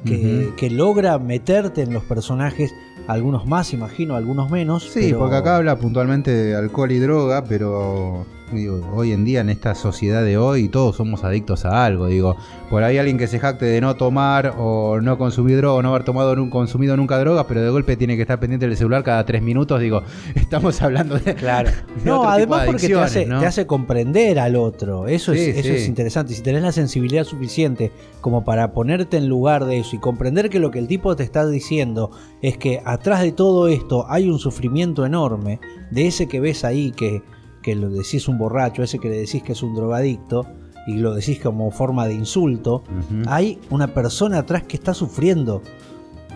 [0.06, 2.74] que, que logra meterte en los personajes,
[3.08, 4.84] algunos más, imagino, algunos menos.
[4.84, 9.42] Sí, pero- porque acá habla puntualmente de alcohol y droga, pero digo, hoy en día
[9.42, 12.38] en esta sociedad de hoy todos somos adictos a algo, digo,
[12.70, 15.90] por ahí alguien que se jacte de no tomar o no consumir droga o no
[15.90, 19.26] haber tomado consumido nunca drogas, pero de golpe tiene que estar pendiente del celular cada
[19.26, 20.04] tres minutos, digo,
[20.36, 21.36] estamos hablando de...
[21.36, 21.70] Claro.
[21.70, 23.40] de No, otro tipo además de porque te hace, ¿no?
[23.40, 25.08] te hace comprender al otro.
[25.08, 25.76] Eso, Sí, es, eso sí.
[25.76, 26.34] es interesante.
[26.34, 30.60] Si tenés la sensibilidad suficiente como para ponerte en lugar de eso y comprender que
[30.60, 34.40] lo que el tipo te está diciendo es que atrás de todo esto hay un
[34.40, 35.60] sufrimiento enorme,
[35.92, 37.22] de ese que ves ahí que,
[37.66, 40.46] que lo decís un borracho, ese que le decís que es un drogadicto
[40.88, 42.84] y lo decís como forma de insulto,
[43.28, 45.64] hay una persona atrás que está sufriendo.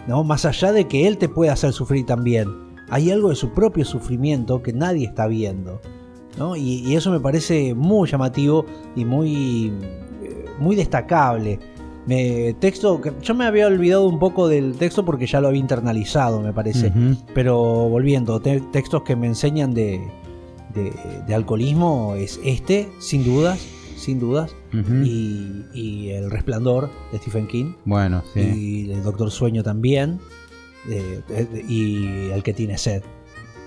[0.08, 0.24] ¿no?
[0.24, 2.48] Más allá de que él te puede hacer sufrir también.
[2.90, 5.80] Hay algo de su propio sufrimiento que nadie está viendo.
[6.40, 6.56] ¿no?
[6.56, 8.66] Y, y eso me parece muy llamativo
[8.96, 9.68] y muy,
[10.24, 11.60] eh, muy destacable.
[12.08, 16.42] Me, texto yo me había olvidado un poco del texto porque ya lo había internalizado,
[16.42, 16.92] me parece.
[17.36, 20.02] Pero volviendo, te- textos que me enseñan de,
[20.84, 23.60] de- de alcoholismo es este, sin dudas,
[23.98, 24.56] sin dudas.
[25.06, 27.74] Y, y El Resplandor de Stephen King.
[27.86, 28.40] Bueno, sí.
[28.88, 30.20] Y El Doctor Sueño también.
[30.90, 31.22] eh,
[31.68, 33.04] y El que tiene sed.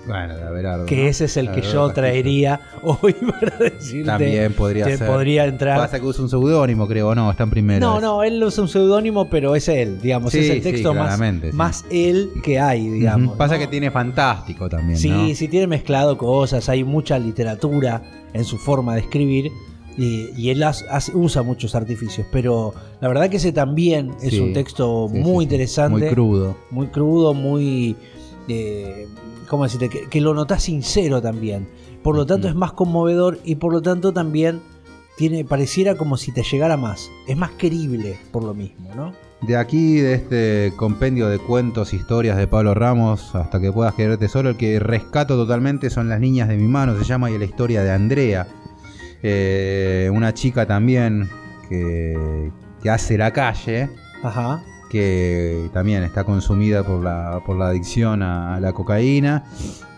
[0.05, 0.85] Bueno, de Abelardo.
[0.85, 1.09] Que ¿no?
[1.09, 4.05] ese es el que yo traería hoy para decirte.
[4.05, 5.07] También podría que ser.
[5.07, 5.77] podría entrar.
[5.77, 7.79] Pasa que usa un seudónimo, creo, no, está en primero.
[7.79, 10.31] No, no, él usa un seudónimo, pero es él, digamos.
[10.31, 11.49] Sí, es el sí, texto más, sí.
[11.53, 13.37] más él que hay, digamos.
[13.37, 13.61] Pasa ¿no?
[13.61, 15.35] que tiene fantástico también, Sí, ¿no?
[15.35, 18.01] sí, tiene mezclado cosas, hay mucha literatura
[18.33, 19.51] en su forma de escribir
[19.95, 24.51] y, y él has- usa muchos artificios, pero la verdad que ese también es un
[24.51, 26.57] texto muy interesante, Muy crudo.
[26.71, 27.95] muy crudo, muy...
[28.47, 29.07] eh,
[29.47, 29.89] ¿Cómo decirte?
[29.89, 31.67] Que, que lo notás sincero también.
[32.01, 34.61] Por lo tanto es más conmovedor y por lo tanto también
[35.17, 37.09] tiene pareciera como si te llegara más.
[37.27, 39.13] Es más querible por lo mismo, ¿no?
[39.41, 44.29] De aquí, de este compendio de cuentos, historias de Pablo Ramos, hasta que puedas quererte
[44.29, 47.43] solo, el que rescato totalmente son Las Niñas de mi mano, se llama, y la
[47.43, 48.47] historia de Andrea.
[49.21, 51.29] Eh, una chica también
[51.67, 52.51] que,
[52.81, 53.89] que hace la calle,
[54.23, 54.63] Ajá.
[54.93, 59.43] Que también está consumida por la, por la adicción a la cocaína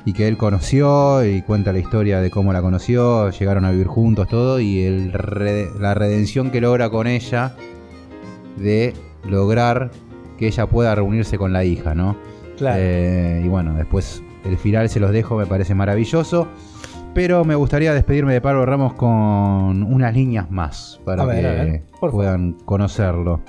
[0.05, 3.87] y que él conoció y cuenta la historia de cómo la conoció, llegaron a vivir
[3.87, 7.55] juntos, todo, y el re- la redención que logra con ella
[8.55, 8.93] de
[9.27, 9.91] lograr
[10.37, 12.15] que ella pueda reunirse con la hija, ¿no?
[12.57, 12.77] Claro.
[12.79, 16.47] Eh, y bueno, después el final se los dejo, me parece maravilloso.
[17.13, 22.11] Pero me gustaría despedirme de Pablo Ramos con unas líneas más para ver, que ver,
[22.11, 23.41] puedan conocerlo.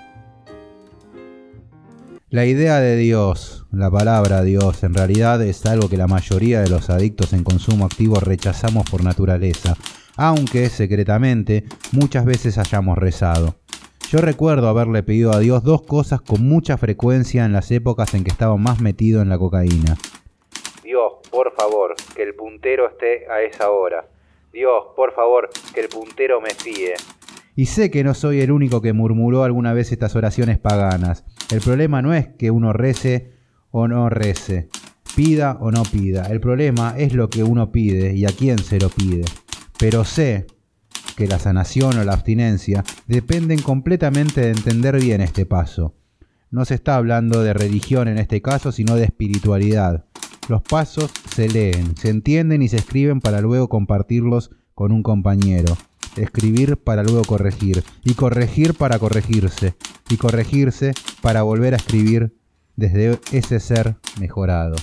[2.29, 6.69] La idea de Dios, la palabra Dios, en realidad es algo que la mayoría de
[6.69, 9.77] los adictos en consumo activo rechazamos por naturaleza,
[10.17, 11.63] aunque secretamente
[11.93, 13.55] muchas veces hayamos rezado.
[14.11, 18.25] Yo recuerdo haberle pedido a Dios dos cosas con mucha frecuencia en las épocas en
[18.25, 19.97] que estaba más metido en la cocaína.
[20.83, 24.05] Dios, por favor, que el puntero esté a esa hora.
[24.53, 26.95] Dios, por favor, que el puntero me fíe.
[27.57, 31.25] Y sé que no soy el único que murmuró alguna vez estas oraciones paganas.
[31.51, 33.33] El problema no es que uno rece
[33.71, 34.69] o no rece,
[35.17, 36.27] pida o no pida.
[36.27, 39.25] El problema es lo que uno pide y a quién se lo pide.
[39.79, 40.47] Pero sé
[41.17, 45.95] que la sanación o la abstinencia dependen completamente de entender bien este paso.
[46.51, 50.05] No se está hablando de religión en este caso, sino de espiritualidad.
[50.51, 55.75] Los pasos se leen, se entienden y se escriben para luego compartirlos con un compañero.
[56.17, 57.83] Escribir para luego corregir.
[58.05, 59.75] Y corregir para corregirse.
[60.09, 62.33] Y corregirse para volver a escribir
[62.77, 64.77] desde ese ser mejorado.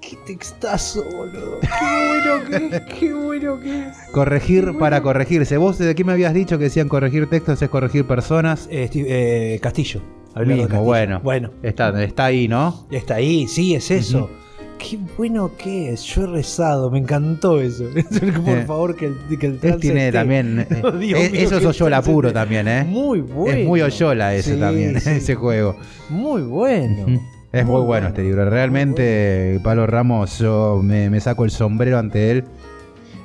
[0.00, 1.58] Qué textazo, boludo.
[1.60, 3.96] Qué bueno que es, qué bueno que es.
[4.12, 5.56] Corregir para corregirse.
[5.56, 8.68] ¿Vos de qué me habías dicho que decían corregir textos es corregir personas?
[8.70, 9.06] Eh, Steve-
[9.54, 10.00] eh, Castillo.
[10.36, 10.82] Mismo, Castillo.
[10.82, 11.20] bueno.
[11.24, 12.86] Bueno, Está, está ahí, ¿no?
[12.90, 14.24] está ahí, sí, es eso.
[14.24, 14.45] Ujú.
[14.78, 16.02] Qué bueno que es.
[16.04, 17.84] Yo he rezado, me encantó eso.
[18.44, 20.18] Por Eh, favor, que el, que el Él trance tiene esté.
[20.18, 20.66] también.
[21.00, 22.38] Dios eh, mío, eso que es Oyola puro esté.
[22.40, 22.84] también, ¿eh?
[22.84, 23.58] Muy bueno.
[23.58, 25.10] Es muy Oyola ese Sí, también, sí.
[25.10, 25.76] ese juego.
[26.10, 27.20] Muy bueno.
[27.52, 28.48] Es muy, bueno, este libro.
[28.50, 32.44] Realmente, Pablo Ramos, yo me, me saco el sombrero ante él.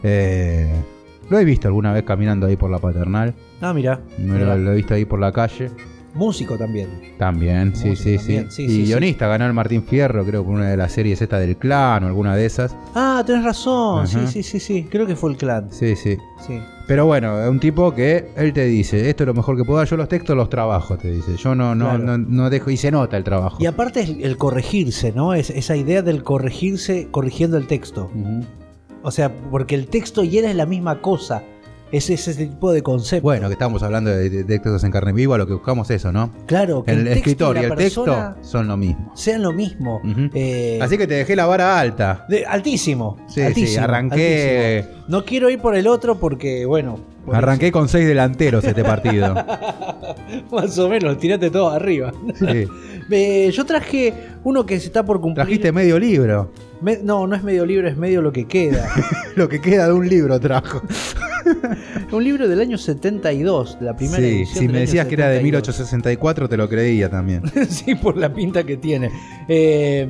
[0.03, 0.71] Eh,
[1.29, 3.33] lo he visto alguna vez caminando ahí por la paternal.
[3.61, 3.99] Ah, mira.
[4.17, 5.69] Lo he visto ahí por la calle.
[6.13, 6.89] Músico también.
[7.17, 10.69] También, sí, Músico sí, también, sí, Y guionista, ganó el Martín Fierro, creo, por una
[10.69, 12.75] de las series esta del clan o alguna de esas.
[12.95, 14.07] Ah, tenés razón.
[14.07, 14.27] Sí, Ajá.
[14.27, 14.87] sí, sí, sí.
[14.89, 15.67] Creo que fue el clan.
[15.71, 16.17] Sí, sí.
[16.45, 16.59] Sí.
[16.87, 19.77] Pero bueno, es un tipo que él te dice, esto es lo mejor que puedo
[19.79, 21.37] dar, yo los textos los trabajo, te dice.
[21.37, 22.03] Yo no, no, Claro.
[22.03, 23.57] no, no dejo, y se nota el trabajo.
[23.61, 25.33] Y aparte el, el corregirse, ¿no?
[25.33, 28.11] Es, esa idea del corregirse corrigiendo el texto.
[29.03, 31.43] O sea, porque el texto y él es la misma cosa.
[31.91, 33.23] Es ese tipo de concepto.
[33.23, 36.11] Bueno, que estamos hablando de, de textos en carne viva, lo que buscamos es eso,
[36.11, 36.31] ¿no?
[36.45, 39.11] claro, que El, texto escritor y la el texto son lo mismo.
[39.15, 40.01] sean lo mismo.
[40.33, 42.25] Eh, Así que te dejé la vara alta.
[42.29, 43.17] de- altísimo.
[43.27, 45.01] Sí, sí, altísimo, arranqué- altísimo.
[45.09, 46.97] No quiero ir por el otro porque, bueno.
[47.25, 49.35] por Arranqué con seis delanteros este partido.
[50.51, 52.11] Más o menos, tirate todo arriba.
[52.39, 52.67] Sí.
[53.13, 54.13] Eh, yo traje
[54.45, 55.43] uno que se está por cumplir.
[55.43, 56.49] Trajiste medio libro.
[56.79, 58.87] Me- no, no es medio libro, es medio lo que queda.
[59.35, 60.81] Lo que queda de un libro trajo.
[62.11, 64.53] un libro del año 72, de la primera Sí, edición.
[64.55, 65.43] si del me año decías que era de 72.
[65.43, 67.43] 1864, te lo creía también.
[67.69, 69.09] sí, por la pinta que tiene.
[69.47, 70.07] Eh,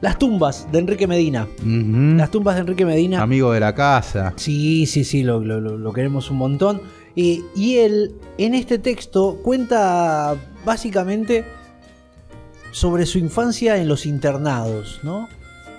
[0.00, 1.46] las tumbas de Enrique Medina.
[1.64, 3.22] Las tumbas de Enrique Medina.
[3.22, 4.34] Amigo de la casa.
[4.36, 6.82] Sí, sí, sí, lo, lo- lo- lo queremos un montón.
[7.16, 11.44] Eh, y él, en este texto, cuenta básicamente
[12.72, 15.28] sobre su infancia en los internados, ¿no?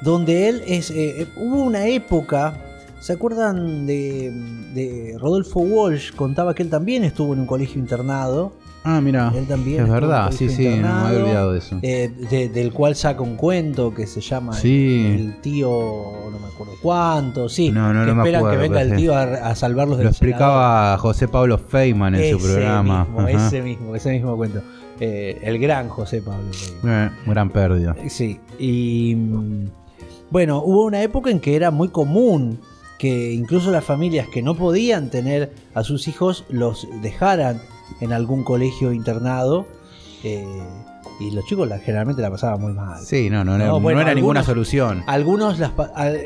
[0.02, 0.90] Donde él es.
[0.90, 2.64] eh, eh, hubo una época.
[3.08, 4.34] ¿Se acuerdan de,
[4.74, 6.12] de Rodolfo Walsh?
[6.14, 8.52] Contaba que él también estuvo en un colegio internado.
[8.84, 9.32] Ah, mira.
[9.34, 11.80] Él también Es verdad, sí, sí, no me había olvidado de eso.
[11.84, 15.06] eh, de- del cual saca un cuento que se llama Sí.
[15.16, 17.72] el, el tío, no me acuerdo cuánto, sí.
[17.72, 20.04] No, no, que no me esperan acuerdo, que venga el tío a, a salvarlos del
[20.08, 23.06] Lo explicaba José Pablo Feynman en su programa.
[23.06, 24.62] Mismo, ese mismo, ese mismo cuento.
[25.00, 26.52] Eh, el gran José Pablo.
[26.52, 27.08] Feynman.
[27.08, 27.96] Eh, gran pérdida.
[28.10, 29.66] Sí, y mm,
[30.30, 32.60] bueno, hubo una época en que era muy común
[33.00, 37.62] que incluso las familias que no podían tener a sus hijos los dejaran
[38.02, 39.68] en algún colegio internado
[40.24, 40.46] eh,
[41.20, 43.04] y los chicos la- generalmente la pasaban muy mal.
[43.04, 45.04] Sí, no, no, no, No, era ninguna solución.
[45.08, 46.20] Algunos las al-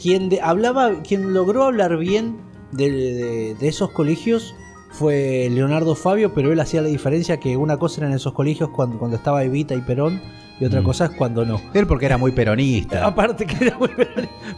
[0.00, 2.36] quien de- hablaba, quien logró hablar bien
[2.72, 4.54] de, de- de esos colegios
[4.90, 8.70] fue Leonardo Fabio, pero él hacía la diferencia que una cosa era en esos colegios
[8.70, 10.20] cuando, cuando estaba Evita y Perón
[10.60, 10.84] y otra Mm.
[10.84, 11.60] cosa es cuando no.
[11.74, 13.04] Él porque era muy peronista.
[13.06, 13.88] Aparte que era muy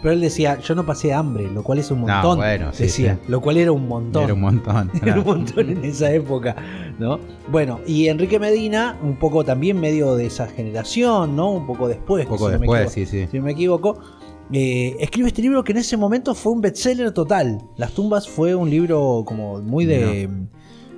[0.03, 2.39] pero él decía, yo no pasé hambre, lo cual es un No, montón.
[2.39, 3.31] bueno, sí, decía, sí.
[3.31, 4.25] lo cual era un montón.
[4.25, 4.91] Era un montón.
[5.03, 6.55] Era un montón en esa época,
[6.99, 7.19] ¿no?
[7.51, 11.51] Bueno, y Enrique Medina, un poco también medio de esa generación, ¿no?
[11.51, 12.27] Un poco después.
[12.27, 13.11] Un poco si no me después, equivoco.
[13.11, 13.29] sí, sí.
[13.31, 13.99] Si no me equivoco.
[14.53, 17.59] eh, escribe este libro que en ese momento fue un bestseller total.
[17.77, 20.29] Las tumbas fue un libro como muy de...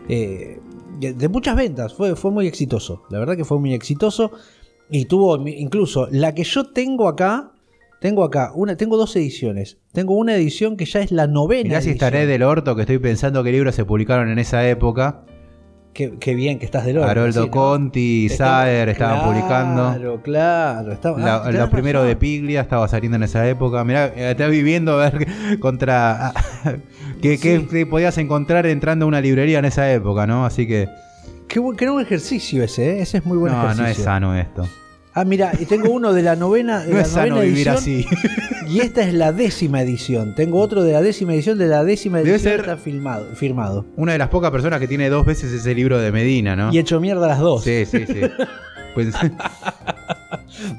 [0.09, 0.61] eh,
[0.99, 3.05] de, de muchas ventas, fue, fue muy exitoso.
[3.11, 4.33] La verdad que fue muy exitoso.
[4.91, 7.53] Y tuvo incluso la que yo tengo acá.
[8.01, 9.79] Tengo acá, una, tengo dos ediciones.
[9.93, 11.65] Tengo una edición que ya es la novena.
[11.69, 15.25] Mirá si estaré del orto que estoy pensando qué libros se publicaron en esa época.
[15.95, 17.09] Qué, qué bien que estás del oro.
[17.09, 17.51] Haroldo.
[17.51, 19.83] Conti, Estaba- Saer estaban claro, publicando.
[19.95, 20.93] Claro, claro.
[20.93, 22.09] Estaba, La, ah, lo primero razón.
[22.11, 23.83] de Piglia estaba saliendo en esa época.
[23.83, 25.27] Mirá, eh, estás viviendo a ver
[25.59, 26.33] contra.
[27.21, 27.67] que, Sí.
[27.69, 30.47] que podías encontrar entrando a una librería en esa época, ¿no?
[30.47, 30.89] Así que.
[31.49, 33.03] Qué, buen, qué buen ejercicio ese, ¿eh?
[33.03, 33.85] Ese es muy buen no, ejercicio.
[33.85, 34.69] no es sano esto.
[35.15, 37.69] Ah, mira, y tengo uno de la novena, de No la es sano novena vivir
[37.69, 38.07] edición, así.
[38.69, 40.35] Y esta es la décima edición.
[40.35, 43.87] Tengo otro de la décima edición, de la décima Debe edición ser- está filmado, firmado.
[43.97, 46.73] Una de las pocas personas que tiene dos veces ese libro de Medina, ¿no?
[46.73, 47.65] Y hecho mierda las dos.
[47.65, 48.21] Sí, sí, sí.
[48.95, 49.15] Pues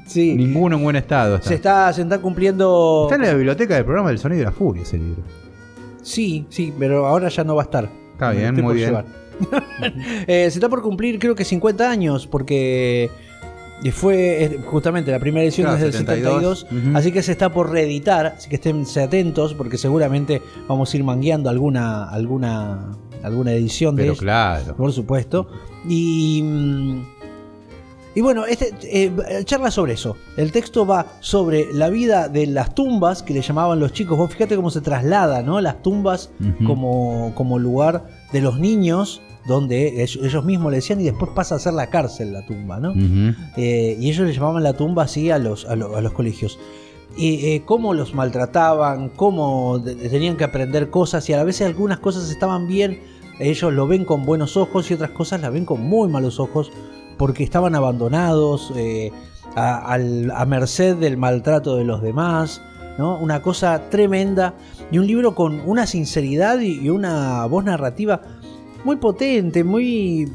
[0.06, 0.34] Sí.
[0.34, 1.48] ninguno en buen estado está.
[1.48, 3.04] Se está, se está cumpliendo.
[3.10, 5.22] Está en la biblioteca del programa del Sonido y la Furia ese libro.
[6.02, 7.88] Sí, sí, pero ahora ya no va a estar.
[8.12, 8.88] Está Me bien, muy bien.
[8.88, 9.04] llevar.
[10.26, 13.10] Eh, se está por cumplir, creo que 50 años, porque
[13.92, 16.60] fue eh, justamente la primera edición Claro, desde el 72.
[16.60, 16.96] 72, Ujú.
[16.98, 21.04] así que se está por reeditar, así que esténse atentos, porque seguramente vamos a ir
[21.04, 24.76] mangueando alguna, alguna, alguna edición de Pero ello, claro.
[24.76, 25.48] por supuesto.
[25.88, 26.42] Y.
[26.44, 27.02] mm,
[28.12, 29.12] y bueno, este, eh,
[29.44, 30.16] charla sobre eso.
[30.36, 34.18] El texto va sobre la vida de las tumbas que le llamaban los chicos.
[34.18, 35.60] Vos fíjate cómo se traslada, ¿no?
[35.60, 36.30] Las tumbas
[36.66, 41.58] como, como lugar de los niños, donde ellos mismos le decían, y después pasa a
[41.58, 42.92] ser la cárcel la tumba, ¿no?
[43.56, 46.58] Eh, y ellos le llamaban la tumba así a los, a, lo- a los colegios.
[47.16, 51.98] Y eh, cómo los maltrataban, cómo tenían que aprender cosas, y a la vez algunas
[51.98, 53.00] cosas estaban bien,
[53.40, 56.70] ellos lo ven con buenos ojos y otras cosas las ven con muy malos ojos,
[57.18, 59.10] porque estaban abandonados, eh,
[59.56, 62.62] a, a merced del maltrato de los demás,
[62.98, 63.18] ¿no?
[63.18, 64.54] Una cosa tremenda,
[64.92, 68.20] y un libro con una sinceridad y una voz narrativa
[68.84, 70.28] muy potente, muy eh,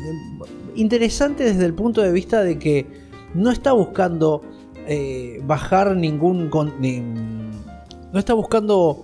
[0.76, 2.86] interesante desde el punto de vista de que
[3.34, 4.42] no está buscando
[4.88, 6.50] eh, bajar ningún...
[6.50, 9.04] con- ni- no está buscando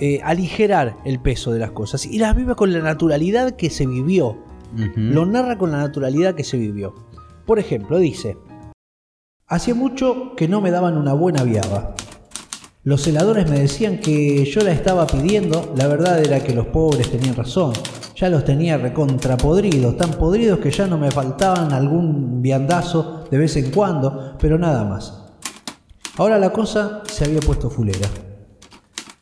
[0.00, 3.86] eh, aligerar el peso de las cosas y las vive con la naturalidad que se
[3.86, 4.36] vivió.
[4.96, 6.94] Lo narra con la naturalidad que se vivió.
[7.46, 8.36] Por ejemplo, dice,
[9.46, 11.94] hacía mucho que no me daban una buena viaba.
[12.82, 17.08] Los celadores me decían que yo la estaba pidiendo, la verdad era que los pobres
[17.10, 17.72] tenían razón.
[18.16, 23.56] Ya los tenía recontrapodridos, tan podridos que ya no me faltaban algún viandazo de vez
[23.56, 25.24] en cuando, pero nada más.
[26.16, 28.08] Ahora la cosa se había puesto fulera.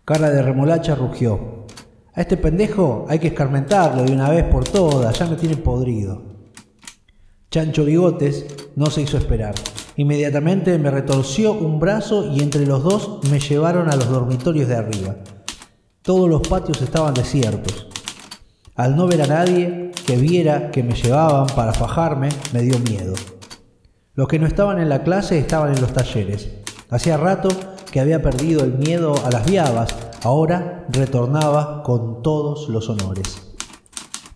[0.05, 1.67] Cara de remolacha rugió.
[2.13, 6.23] A este pendejo hay que escarmentarlo de una vez por todas, ya me tiene podrido.
[7.51, 8.45] Chancho Bigotes
[8.77, 9.55] no se hizo esperar.
[9.97, 14.77] Inmediatamente me retorció un brazo y entre los dos me llevaron a los dormitorios de
[14.77, 15.17] arriba.
[16.03, 17.87] Todos los patios estaban desiertos.
[18.75, 23.13] Al no ver a nadie que viera que me llevaban para fajarme, me dio miedo.
[24.15, 26.49] Los que no estaban en la clase estaban en los talleres.
[26.89, 27.51] Hacía rato
[27.91, 33.43] que había perdido el miedo a las viabas, ahora retornaba con todos los honores.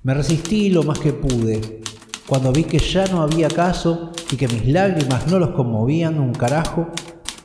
[0.03, 1.80] Me resistí lo más que pude.
[2.28, 6.34] Cuando vi que ya no había caso y que mis lágrimas no los conmovían un
[6.34, 6.89] carajo,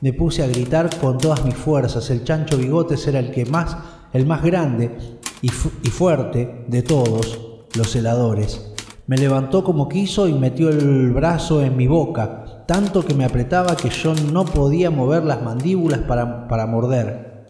[0.02, 2.10] me puse a gritar con todas mis fuerzas.
[2.10, 3.78] El chancho bigotes era el que más,
[4.12, 7.40] el más grande y, fu- y fuerte de todos
[7.76, 8.74] los celadores.
[9.08, 13.76] Me levantó como quiso y metió el brazo en mi boca, tanto que me apretaba
[13.76, 17.48] que yo no podía mover las mandíbulas para, para morder.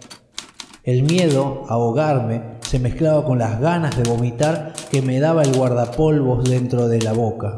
[0.83, 5.55] El miedo a ahogarme se mezclaba con las ganas de vomitar que me daba el
[5.55, 7.55] guardapolvos dentro de la boca.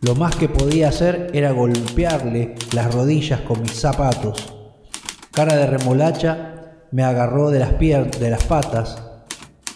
[0.00, 4.54] Lo más que podía hacer era golpearle las rodillas con mis zapatos.
[5.32, 6.51] Cara de remolacha
[6.92, 9.02] me agarró de las, pier- de las patas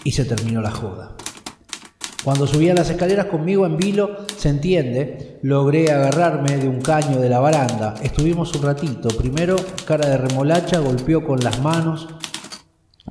[0.04, 1.12] y se terminó la joda.
[2.24, 7.28] Cuando subía las escaleras conmigo en vilo, se entiende, logré agarrarme de un caño de
[7.28, 7.94] la baranda.
[8.02, 9.08] Estuvimos un ratito.
[9.16, 9.56] Primero,
[9.86, 12.08] cara de remolacha golpeó con las manos,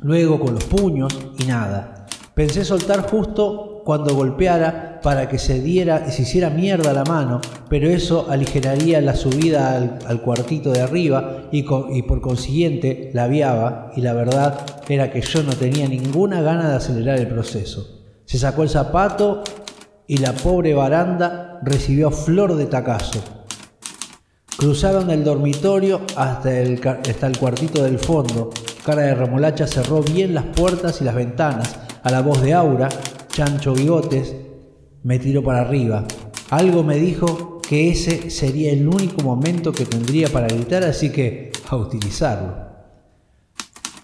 [0.01, 2.05] luego con los puños y nada.
[2.33, 7.39] Pensé soltar justo cuando golpeara para que se diera y se hiciera mierda la mano,
[7.69, 9.77] pero eso aligeraría la subida
[10.07, 14.59] al, cuartito de arriba y, por consiguiente la viaba y la verdad
[14.89, 18.01] era que yo no tenía ninguna gana de acelerar el proceso.
[18.25, 19.43] Se sacó el zapato
[20.07, 23.19] y la pobre baranda recibió flor de tacazo.
[24.57, 28.49] Cruzaron el dormitorio hasta el, hasta el cuartito del fondo.
[28.83, 31.75] Cara de remolacha cerró bien las puertas y las ventanas.
[32.01, 32.87] A la voz de Aura,
[33.35, 34.33] Chancho Bigotes,
[35.03, 36.05] me tiró para arriba.
[36.51, 41.51] Algo me dijo que ese sería el único momento que tendría para gritar, así que
[41.67, 42.55] a utilizarlo.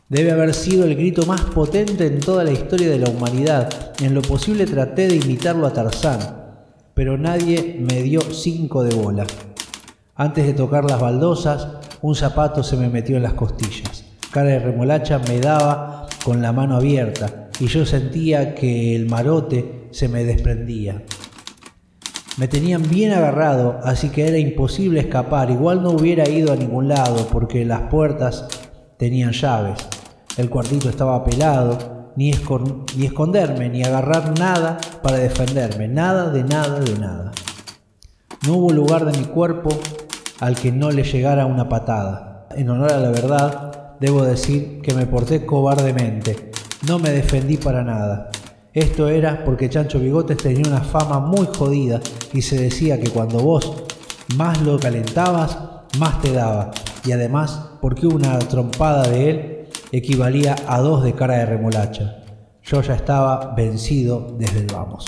[0.10, 3.94] Debe haber sido el grito más potente en toda la historia de la humanidad.
[4.02, 6.20] En lo posible traté de imitarlo a Tarzán,
[6.94, 9.26] pero nadie me dio cinco de bola.
[10.14, 11.70] Antes de tocar las baldosas,
[12.02, 14.04] un zapato se me metió en las costillas.
[14.30, 19.88] Cara de remolacha me daba con la mano abierta y yo sentía que el marote
[19.92, 21.04] se me desprendía.
[22.38, 25.52] Me tenían bien agarrado, así que era imposible escapar.
[25.52, 28.48] Igual no hubiera ido a ningún lado porque las puertas
[28.98, 29.86] tenían llaves.
[30.38, 32.32] El cuartito estaba pelado, ni,
[32.96, 35.88] ni esconderme, ni agarrar nada para defenderme.
[35.88, 37.32] Nada de nada de nada.
[38.48, 39.70] No hubo lugar de mi cuerpo
[40.40, 42.48] al que no le llegara una patada.
[42.56, 46.51] En honor a la verdad, debo decir que me porté cobardemente.
[46.88, 48.32] No me defendí para nada.
[48.74, 52.00] Esto era porque Chancho Bigotes tenía una fama muy jodida
[52.34, 53.84] y se decía que cuando vos
[54.36, 55.58] más lo calentabas,
[56.00, 56.72] más te daba.
[57.06, 62.24] Y además porque una trompada de él equivalía a dos de cara de remolacha.
[62.64, 65.06] Yo ya estaba vencido desde el vamos.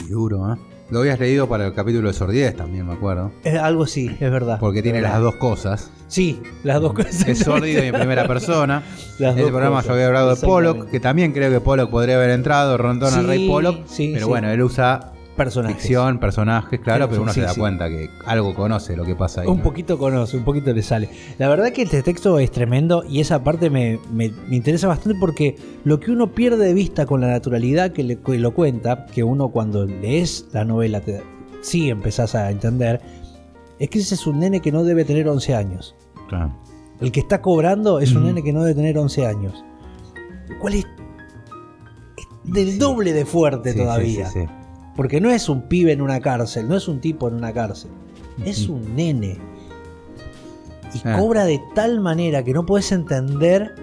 [0.00, 0.73] Y duro, ¿eh?
[0.90, 3.32] Lo habías leído para el capítulo de Sordiez también, me acuerdo.
[3.42, 4.58] Es algo sí, es verdad.
[4.60, 5.90] Porque tiene las dos cosas.
[6.08, 7.26] Sí, las dos cosas.
[7.26, 8.82] Es sórdido y en primera persona.
[9.14, 12.16] Ese dos programa cosas, yo había hablado de Pollock, que también creo que Pollock podría
[12.16, 13.86] haber entrado, Rondón al Sí, Rey Pollock.
[13.86, 14.30] sí, pero sí.
[14.30, 15.78] bueno, él usa Personajes.
[15.78, 17.60] ficción, personajes, claro, Sí, pero uno sí, se da sí.
[17.60, 19.48] cuenta que algo conoce lo que pasa ahí.
[19.48, 19.62] Un ¿no?
[19.64, 21.08] poquito conoce, un poquito le sale.
[21.38, 25.18] La verdad que este texto es tremendo y esa parte me, me- me interesa bastante
[25.18, 29.06] porque lo que uno pierde de vista con la naturalidad que, le, que lo cuenta,
[29.06, 31.22] que uno cuando lees la novela te,
[31.62, 33.00] sí empezás a entender,
[33.80, 35.96] es que ese es un nene que no debe tener 11 años.
[36.28, 36.54] Claro.
[37.00, 39.64] El que está cobrando es un nene que no debe tener 11 años.
[40.48, 40.84] Lo cual es,
[42.16, 44.26] es del doble de fuerte todavía.
[44.30, 44.40] sí.
[44.96, 47.90] Porque no es un pibe en una cárcel, no es un tipo en una cárcel,
[48.44, 49.38] es un nene.
[50.94, 51.18] Y Ah.
[51.18, 53.74] cobra de tal manera que no puedes entender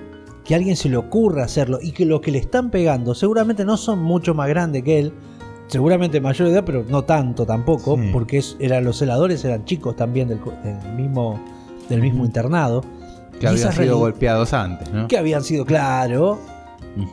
[0.45, 3.65] que a alguien se le ocurra hacerlo y que los que le están pegando seguramente
[3.65, 5.13] no son mucho más grandes que él,
[5.67, 8.09] seguramente mayor de edad, pero no tanto tampoco, Sí.
[8.13, 11.39] porque es- eran los celadores eran chicos también del, del mismo,
[11.89, 12.81] del mismo internado.
[13.39, 15.07] Que Y habían sido golpeados antes, ¿no?
[15.07, 16.39] Que habían sido, claro,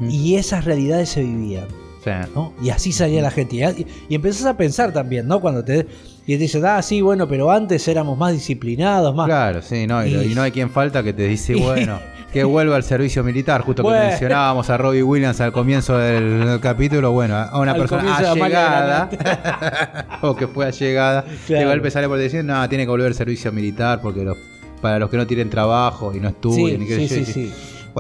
[0.09, 1.67] y esas realidades se vivían.
[2.05, 2.11] Sí.
[2.35, 2.53] ¿no?
[2.63, 3.57] Y así salía la gente.
[3.57, 5.41] Y, y empezás a pensar también, ¿no?
[5.41, 5.87] Cuando te,
[6.27, 9.27] y te dicen, ah, sí, bueno, pero antes éramos más disciplinados, más.
[9.27, 11.99] Claro, sí, no, y, Y- y no hay quien falta que te dice, bueno,
[12.33, 14.07] que vuelva al servicio militar, justo que Bueno.
[14.07, 19.09] mencionábamos a Robbie Williams al comienzo del, del capítulo, bueno, a una Al persona allegada,
[20.23, 21.65] o que fue allegada, Claro.
[21.65, 24.37] de golpe sale por decir, no, tiene que volver al servicio militar porque los,
[24.83, 27.33] para los que no tienen trabajo y no estudian, Sí, y qué sí, yo, sí,
[27.33, 27.53] sí.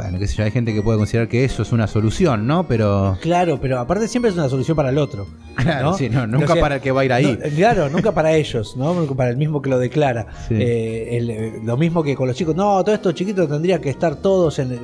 [0.02, 2.66] Bueno, qué sé yo, hay gente que puede considerar que eso es una solución, ¿no?
[2.68, 3.16] Pero...
[3.20, 5.26] Claro, pero aparte siempre es una solución para el otro.
[5.56, 5.94] Claro, ¿no?
[5.98, 7.36] sí, no, nunca O sea, para el que va a ir ahí.
[7.42, 8.94] no, claro, nunca para ellos, ¿no?
[9.16, 10.26] Para el mismo que lo declara.
[10.46, 10.54] Sí.
[10.54, 12.54] Eh, el- eh, lo mismo que con los chicos.
[12.54, 14.78] No, todos estos chiquitos tendrían que estar todos en el.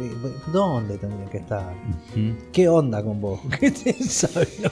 [0.52, 1.74] ¿Dónde tendrían que estar?
[2.52, 3.40] ¿Qué onda con vos?
[3.60, 4.48] ¿Qué te sabe?
[4.62, 4.70] no?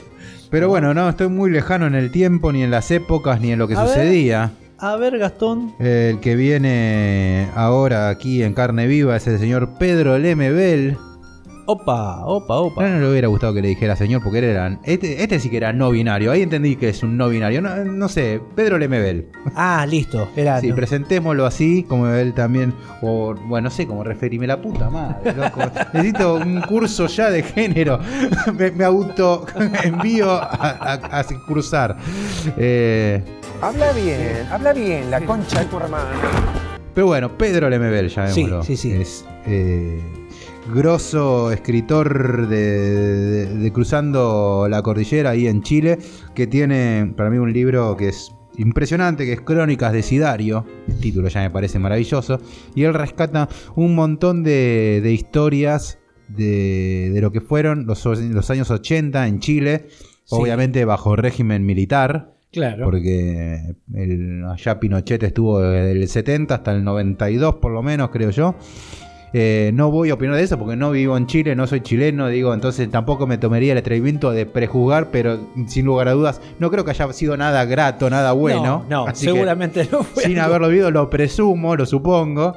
[0.49, 3.59] Pero bueno, no estoy muy lejano en el tiempo, ni en las épocas, ni en
[3.59, 3.93] lo que A ver.
[4.85, 5.73] A ver, Gastón.
[5.79, 10.97] El que viene ahora aquí en carne viva es el señor Pedro Lemebel.
[11.65, 12.83] Opa, opa, opa.
[12.83, 14.77] No, no le hubiera gustado que le dijera señor porque él era.
[14.83, 16.29] Este, este sí que era no binario.
[16.33, 17.61] Ahí entendí que es un no binario.
[17.61, 19.29] No, no sé, Pedro Lemebel.
[19.55, 20.27] Ah, listo.
[20.35, 20.59] Era.
[20.59, 22.73] Sí, presentémoslo así, como él también.
[23.01, 25.61] O bueno, no sé cómo referirme la puta madre, loco.
[25.93, 28.01] Necesito un curso ya de género.
[28.57, 29.45] me, me auto
[29.85, 31.95] envío a, a- a cursar.
[32.57, 33.23] Eh,
[33.63, 36.09] Habla bien, habla bien, la concha de tu hermano.
[36.93, 38.61] Pero bueno, Pedro Lemebel, llamémoslo.
[38.63, 39.01] Sí, sí, sí.
[39.01, 40.01] Es eh,
[40.73, 45.97] grosso escritor de, de- de Cruzando la Cordillera ahí en Chile,
[46.35, 50.65] que tiene para mí un libro que es impresionante, que es Crónicas de Sidario.
[50.89, 52.41] El título ya me parece maravilloso.
[52.75, 58.49] Y él rescata un montón de, de historias de, de lo que fueron los, los
[58.49, 59.87] años 80 en Chile,
[60.25, 60.35] Sí.
[60.39, 62.32] obviamente bajo régimen militar.
[62.53, 62.85] Claro.
[62.85, 68.29] Porque el, allá Pinochet estuvo desde el 70 hasta el 92 por lo menos, creo
[68.29, 68.55] yo.
[69.35, 72.27] Eh, no voy a opinar de eso porque no vivo en Chile, no soy chileno,
[72.27, 76.69] digo, entonces tampoco me tomaría el atrevimiento de prejuzgar, pero sin lugar a dudas, no
[76.69, 78.85] creo que haya sido nada grato, nada bueno.
[78.87, 80.25] No, no, seguramente no fue.
[80.25, 82.55] sin haberlo visto, lo presumo, lo supongo.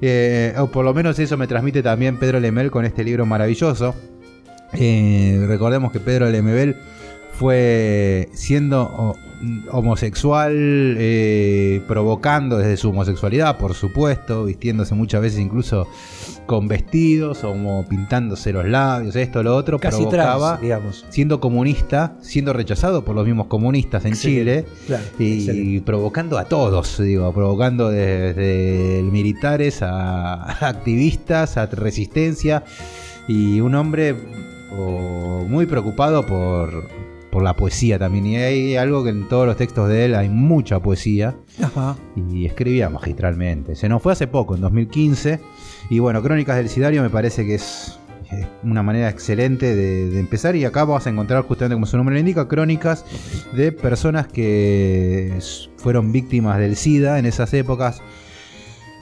[0.00, 3.94] Eh, o por lo menos eso me transmite también Pedro Lemel con este libro maravilloso.
[4.72, 6.76] Eh, recordemos que Pedro Lemebel
[7.34, 9.14] fue siendo
[9.70, 10.52] homosexual,
[10.98, 15.86] eh, provocando desde su homosexualidad, por supuesto, vistiéndose muchas veces incluso
[16.46, 21.06] con vestidos o como pintándose los labios, esto, lo otro, Casi provocaba, trans, digamos.
[21.08, 24.66] siendo comunista, siendo rechazado por los mismos comunistas en Excelente, Chile.
[24.86, 25.04] Claro.
[25.18, 25.82] Y excelente.
[25.86, 32.64] provocando a todos, digo, provocando desde militares a activistas, a resistencia.
[33.26, 34.14] Y un hombre
[35.48, 36.88] muy preocupado por,
[37.34, 38.26] por la poesía también.
[38.26, 41.34] Y hay algo que en todos los textos de él hay mucha poesía.
[41.60, 41.96] Ajá.
[42.14, 43.74] Y escribía magistralmente.
[43.74, 45.40] Se nos fue hace poco, en 2015.
[45.90, 47.98] Y bueno, Crónicas del Sidario me parece que es
[48.30, 50.54] eh, una manera excelente de, de empezar.
[50.54, 53.04] Y acá vamos a encontrar, justamente como su nombre lo indica, crónicas
[53.52, 55.36] de personas que
[55.76, 58.00] fueron víctimas del SIDA en esas épocas.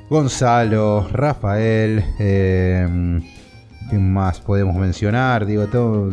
[0.08, 3.20] Gonzalo, Rafael, eh,
[3.90, 5.44] ¿quién más podemos mencionar?
[5.44, 6.10] Digo, todo.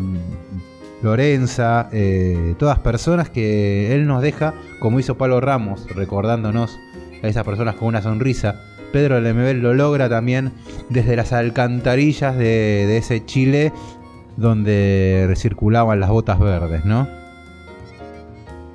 [1.01, 6.77] Lorenza, eh, todas personas que él nos deja, como hizo Pablo Ramos, recordándonos
[7.23, 8.61] a esas personas con una sonrisa.
[8.91, 10.51] Pedro Lemebel lo logra también
[10.89, 13.71] desde las alcantarillas de, de ese Chile
[14.35, 17.07] donde circulaban las botas verdes, ¿no?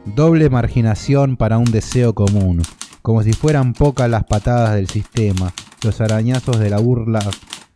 [0.04, 2.62] Doble marginación para un deseo común,
[3.02, 5.52] como si fueran pocas las patadas del sistema,
[5.82, 7.20] los arañazos de la burla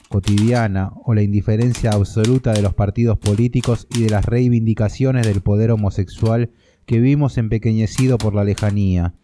[0.09, 5.71] cotidiana o la indiferencia absoluta de los partidos políticos y de las reivindicaciones del poder
[5.71, 6.51] homosexual
[6.87, 9.15] que vimos empequeñecido por la lejanía,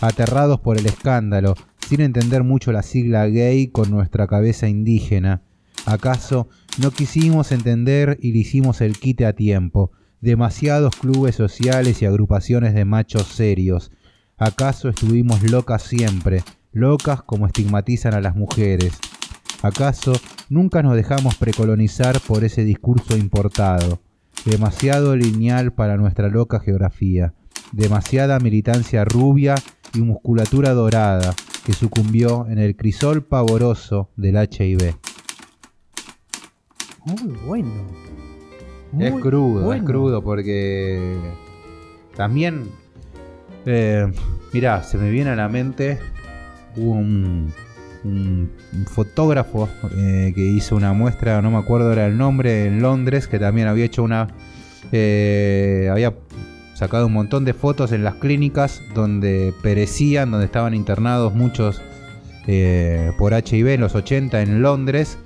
[0.00, 1.54] aterrados por el escándalo,
[1.86, 5.42] sin entender mucho la sigla gay con nuestra cabeza indígena.
[5.86, 9.92] ¿Acaso no quisimos entender y le hicimos el quite a tiempo?
[10.20, 13.90] Demasiados clubes sociales y agrupaciones de machos serios.
[14.38, 18.98] ¿Acaso estuvimos locas siempre, locas como estigmatizan a las mujeres?
[19.62, 20.12] ¿Acaso
[20.48, 24.00] nunca nos dejamos precolonizar por ese discurso importado?
[24.46, 27.34] Demasiado lineal para nuestra loca geografía,
[27.72, 29.54] demasiada militancia rubia
[29.92, 31.34] y musculatura dorada
[31.64, 34.94] que sucumbió en el crisol pavoroso del HIV.
[37.04, 37.70] Muy bueno.
[38.98, 41.18] es crudo, es crudo porque
[42.16, 42.64] también,
[43.66, 44.10] eh,
[44.54, 45.98] mirá, se me viene a la mente
[46.76, 47.52] un,
[48.04, 48.50] un-
[48.86, 53.38] fotógrafo eh, que hizo una muestra, no me acuerdo era el nombre, en Londres, que
[53.38, 54.28] también había hecho una,
[54.92, 56.14] eh, había
[56.74, 61.82] sacado un montón de fotos en las clínicas donde perecían, donde estaban internados muchos
[62.46, 65.18] eh, por HIV en los 80 en Londres.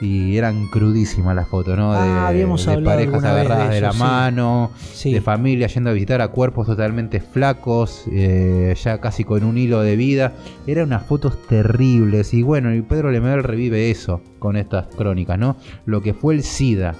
[0.00, 1.92] Y eran crudísimas las fotos, ¿no?
[1.92, 2.46] De, Ah, de
[2.82, 3.98] parejas de agarradas de, la sí.
[3.98, 5.12] mano, Sí.
[5.12, 9.82] de familia yendo a visitar a cuerpos totalmente flacos, eh, ya casi con un hilo
[9.82, 10.32] de vida.
[10.66, 12.32] Eran unas fotos terribles.
[12.32, 15.56] Y bueno, y Pedro Lemebel revive eso con estas crónicas, ¿no?
[15.84, 16.94] Lo que fue el SIDA,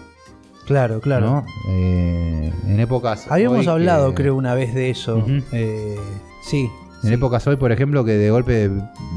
[0.66, 1.26] Claro, claro.
[1.26, 1.44] ¿no?
[1.70, 3.26] Eh, en épocas.
[3.30, 5.16] Habíamos que- hablado, creo, una vez de eso.
[5.16, 5.40] Ujú.
[5.52, 5.96] Eh,
[6.42, 6.68] sí.
[7.02, 7.14] En sí.
[7.14, 8.70] épocas hoy, por ejemplo, que de golpe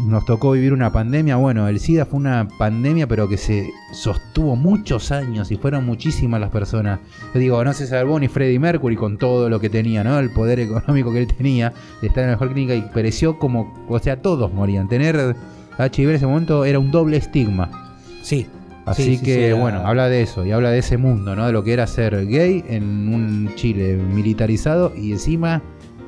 [0.08, 1.36] nos tocó vivir una pandemia.
[1.36, 6.40] Bueno, el SIDA fue una pandemia, pero que se sostuvo muchos años y fueron muchísimas
[6.40, 7.00] las personas.
[7.34, 10.18] Yo digo, no se salvó ni Freddie Mercury con todo lo que tenía, ¿no?
[10.20, 13.74] El poder económico que él tenía de estar en la mejor clínica y pereció como,
[13.90, 14.88] o sea, todos morían.
[14.88, 15.36] Tener
[15.78, 17.96] HIV en ese momento era un doble estigma.
[18.22, 18.48] Sí.
[18.86, 21.46] Así Sí, sí, que, era- bueno, habla de eso y habla de ese mundo, ¿no?
[21.48, 25.62] De lo que era ser gay en un Chile militarizado y encima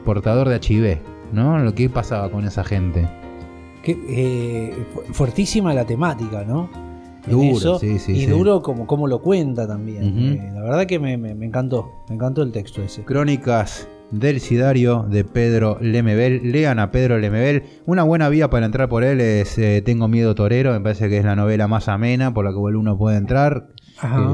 [0.04, 0.98] portador de HIV,
[1.36, 1.60] ¿no?
[1.60, 3.08] Lo que pasaba con esa gente.
[3.84, 6.70] Que, eh, fu- fuertísima la temática, ¿no?
[7.28, 8.26] Duro, sí, sí, y sí.
[8.28, 10.04] duro como, como lo cuenta también.
[10.34, 11.92] Eh, la verdad que me, me- me encantó.
[12.08, 13.04] Me encantó el texto ese.
[13.04, 16.52] Crónicas del Sidario de Pedro Lemebel.
[16.52, 17.64] Lean a Pedro Lemebel.
[17.88, 20.72] Una buena vía para entrar por él es eh, Tengo Miedo Torero.
[20.72, 23.70] Me parece que es la novela más amena por la que uno puede entrar,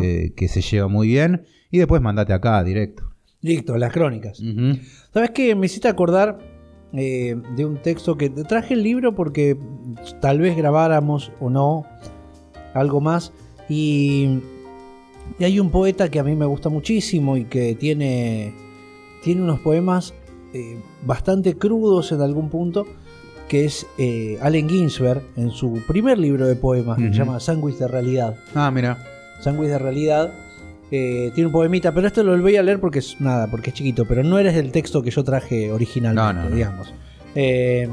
[0.04, 1.44] eh, que se lleva muy bien.
[1.72, 3.04] Y después mandate acá directo.
[3.40, 4.40] Listo, las crónicas.
[4.42, 4.80] Ujú.
[5.14, 5.56] ¿Sabes qué?
[5.56, 6.38] Me hiciste acordar
[6.94, 9.58] eh, de un texto que traje el libro porque
[10.20, 11.86] tal vez grabáramos o no
[12.74, 13.32] algo más.
[13.70, 14.40] Y,
[15.40, 18.54] y hay un poeta que a mí me gusta muchísimo y que tiene,
[19.24, 20.14] tiene unos poemas
[20.54, 22.86] eh, bastante crudos en algún punto,
[23.48, 27.78] que es eh, Allen Ginsberg en su primer libro de poemas, que se llama Sándwich
[27.78, 28.36] de Realidad.
[28.54, 28.98] Ah, mira.
[29.42, 30.34] Sándwich de realidad.
[30.92, 33.76] Eh, tiene un poemita, pero esto lo voy a leer porque es nada, porque es
[33.76, 36.56] chiquito, pero no eres el texto que yo traje originalmente, No, no, no.
[36.56, 36.94] digamos.
[37.36, 37.88] Eh,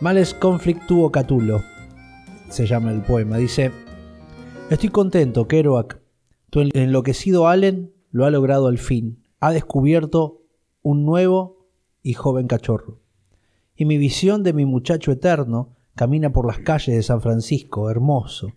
[0.00, 1.62] Males conflict tuo catulo,
[2.48, 3.36] se llama el poema.
[3.36, 3.70] Dice:
[4.70, 6.00] Estoy contento, Kerouac.
[6.50, 9.22] Tu en- enloquecido Allen lo ha logrado al fin.
[9.40, 10.42] Ha descubierto
[10.82, 11.68] un nuevo
[12.02, 12.98] y joven cachorro.
[13.76, 18.52] Y mi visión de mi muchacho eterno camina por las calles de San Francisco, hermoso,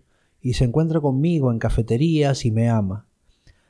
[0.46, 3.08] y se encuentra conmigo en cafeterías y me ama.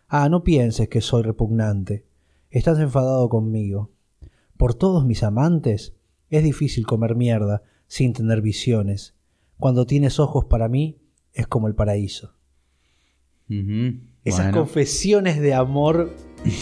[0.09, 2.05] Ah, no pienses que soy repugnante.
[2.51, 3.93] Estás enfadado conmigo.
[4.59, 5.95] Por todos mis amantes
[6.29, 9.15] es difícil comer mierda sin tener visiones.
[9.57, 10.99] Cuando tienes ojos para mí
[11.33, 12.35] es como el paraíso.
[13.49, 14.59] Esas Bueno.
[14.59, 16.15] confesiones de amor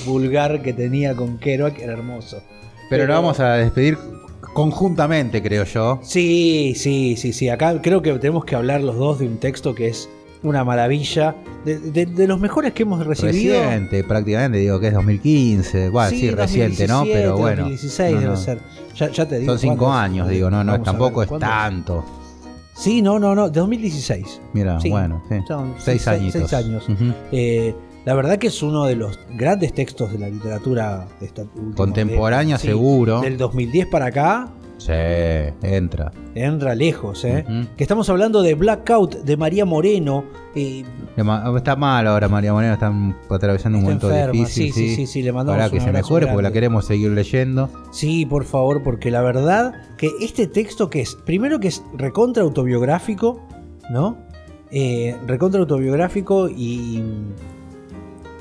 [0.07, 2.41] vulgar que tenía con Kerouac era hermoso.
[2.89, 3.99] Pero lo vamos a despedir
[4.53, 6.01] conjuntamente, creo yo.
[6.03, 7.49] Sí, sí, sí, sí.
[7.49, 10.09] Acá creo que tenemos que hablar los dos de un texto que es
[10.43, 11.35] una maravilla.
[11.65, 13.59] De, de- de los mejores que hemos recibido.
[13.59, 15.89] Reciente, prácticamente, digo que es 2015.
[15.89, 16.99] Bueno, sí, reciente, ¿no?
[16.99, 17.63] 2017, Pero bueno.
[17.63, 18.59] 2016 no, debe ser.
[18.97, 19.53] Ya, ya te digo.
[19.53, 22.05] Son cinco años, digo, no, no, tampoco ver, es ¿cuándo tanto.
[22.77, 24.41] Sí, no, no, no, de 2016.
[24.53, 25.37] Mira, Sí, bueno, sí.
[25.49, 26.51] son seis seis- añitos.
[26.51, 26.89] seis años.
[26.89, 27.05] Ujú.
[27.33, 27.75] Eh,
[28.05, 31.75] la verdad que es uno de los grandes textos de la literatura de esta última
[31.75, 32.59] Contemporánea.
[32.59, 33.21] Sí, seguro.
[33.21, 34.93] Del 2010 para acá, Sí,
[35.63, 36.13] entra.
[36.35, 37.47] entra lejos, ¿eh?
[37.77, 40.25] Que estamos hablando de Blackout de María Moreno.
[40.55, 40.85] eh,
[41.57, 42.93] Está mal ahora María Moreno, está
[43.31, 44.73] atravesando un Está momento enferma, difícil.
[44.75, 47.11] sí, sí, sí, sí, le mandamos Para que un se mejore, porque la queremos seguir
[47.13, 47.71] leyendo.
[47.93, 52.43] Sí, por favor, porque la verdad que este texto que es, primero que es recontra
[52.43, 53.41] autobiográfico,
[53.91, 54.19] ¿no?
[54.71, 56.55] Eh, recontra autobiográfico y,
[56.99, 57.05] y,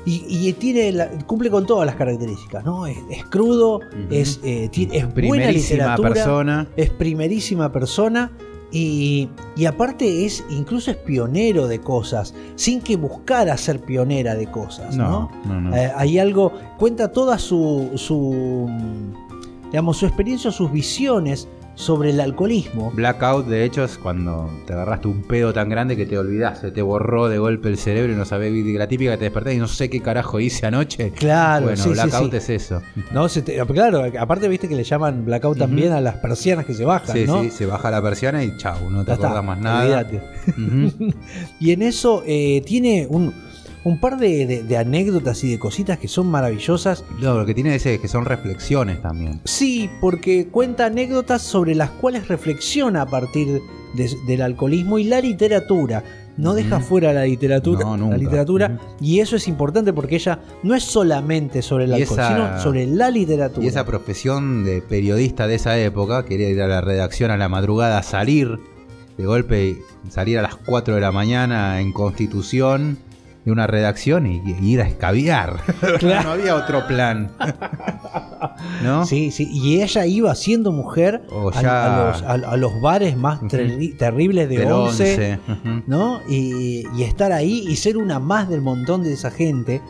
[0.06, 2.86] y tiene la- cumple con todas las características, ¿no?
[2.86, 3.80] Es, es crudo,
[4.10, 6.66] es, eh, ti- es buena literatura, persona.
[6.76, 8.30] es primerísima persona
[8.70, 14.50] y, y aparte es incluso es pionero de cosas, sin que buscara ser pionera de
[14.50, 15.30] cosas, ¿no?
[15.46, 15.76] No, no, no.
[15.76, 18.68] Eh, hay algo, cuenta toda su, su,
[19.70, 22.92] digamos, su experiencia, sus visiones sobre el alcoholismo.
[22.94, 26.70] Blackout, de hecho, es cuando te agarraste un pedo tan grande que te olvidás, se
[26.70, 29.58] te borró de golpe el cerebro y no sabés, la típica que te despertás y
[29.58, 31.10] no sé qué carajo hice anoche.
[31.12, 32.36] Claro, bueno, sí, Blackout sí.
[32.36, 32.82] es eso.
[33.12, 36.74] No, Se te- claro, aparte viste que le llaman blackout también a las persianas que
[36.74, 37.42] se bajan, Sí, ¿no?
[37.42, 39.82] sí, se baja la persiana y chau, no te acordás más nada.
[39.82, 40.22] olvídate.
[40.50, 41.10] Ujú.
[41.60, 43.32] Y en eso eh, tiene un,
[43.84, 47.04] un par de, de- de anécdotas y de cositas que son maravillosas.
[47.20, 49.40] No, lo que tiene ese es que son reflexiones también.
[49.44, 53.60] Sí, porque cuenta anécdotas sobre las cuales reflexiona a partir
[53.94, 56.02] de- del alcoholismo y la literatura.
[56.36, 60.74] No deja fuera la literatura, No, la literatura y eso es importante porque ella no
[60.74, 63.64] es solamente sobre el Y alcohol, esa- sino sobre la literatura.
[63.64, 67.48] Y esa profesión de periodista de esa época, quería ir a la redacción a la
[67.48, 68.58] madrugada, salir
[69.16, 72.98] de golpe, y salir a las 4 de la mañana en Constitución
[73.44, 75.56] de una redacción y, y ir a escabiar.
[75.98, 76.24] Claro.
[76.28, 77.30] no había otro plan.
[78.82, 79.04] ¿No?
[79.06, 82.80] Sí, sí, y ella iba siendo mujer O a- ya- a, los, a- a los
[82.80, 85.40] bares más terri- terribles de Del 11, 11.
[85.52, 85.82] ujú.
[85.86, 86.20] ¿no?
[86.28, 89.80] Y, y estar ahí y ser una más del montón de esa gente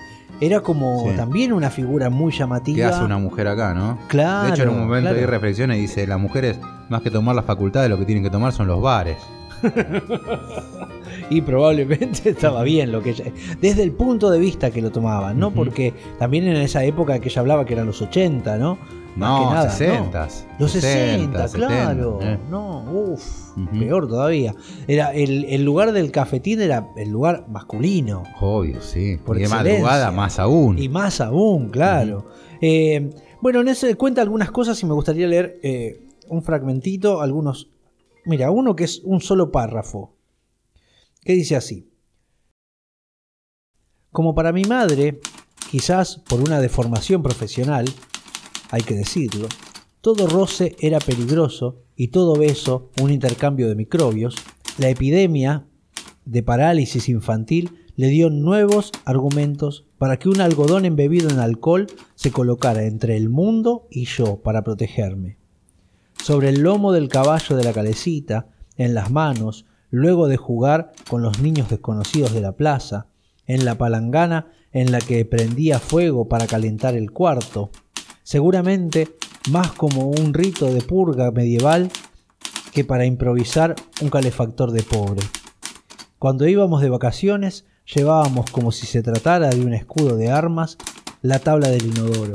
[0.41, 1.17] era como Sí.
[1.17, 2.77] también una figura muy llamativa.
[2.77, 3.99] ¿Qué hace una mujer acá, no?
[4.09, 5.19] Claro, De hecho, en un momento claro.
[5.19, 8.31] ahí reflexiona y dice, las mujeres, más que tomar las facultades, lo que tienen que
[8.31, 9.17] tomar son los bares.
[11.31, 13.25] Y probablemente estaba bien lo que ella.
[13.61, 15.53] Desde el punto de vista que lo tomaba, ¿no?
[15.53, 18.77] Porque también en esa época que ella hablaba que eran los 80, ¿no?
[19.17, 20.27] Más No, que nada, 60.
[20.27, 20.57] ¿no?
[20.59, 22.19] Los 60, claro.
[22.21, 22.39] eh.
[22.51, 23.23] No, uff,
[23.79, 24.55] peor todavía.
[24.89, 28.25] Era el, el lugar del cafetín era el lugar masculino.
[28.41, 29.17] Obvio, sí.
[29.25, 30.79] Por y madrugada más aún.
[30.79, 32.27] Y más aún, claro.
[32.61, 33.11] Eh,
[33.41, 37.71] bueno, en ese cuenta algunas cosas y me gustaría leer eh, un fragmentito, algunos.
[38.27, 40.17] Mira, uno que es un solo párrafo.
[41.21, 41.91] Que dice así.
[44.11, 45.21] Como para mi madre,
[45.71, 47.87] quizás por una deformación profesional,
[48.71, 49.49] hay que decirlo,
[50.01, 54.35] todo roce era peligroso y todo beso un intercambio de microbios,
[54.79, 55.67] la epidemia
[56.25, 62.33] de parálisis infantil le dio nuevos argumentos para que un algodón embebido en alcohol se
[62.33, 65.39] colocara entre el mundo y yo para protegerme.
[66.25, 68.47] Sobre el lomo del caballo de la calecita,
[68.79, 73.09] en las manos, luego de jugar con los niños desconocidos de la plaza,
[73.47, 77.69] en la palangana en la que prendía fuego para calentar el cuarto,
[78.23, 79.19] seguramente
[79.51, 81.91] más como un rito de purga medieval
[82.73, 85.21] que para improvisar un calefactor de pobre.
[86.19, 90.79] Cuando íbamos de vacaciones, llevábamos como si se tratara de un escudo de armas
[91.21, 92.35] la tabla del inodoro.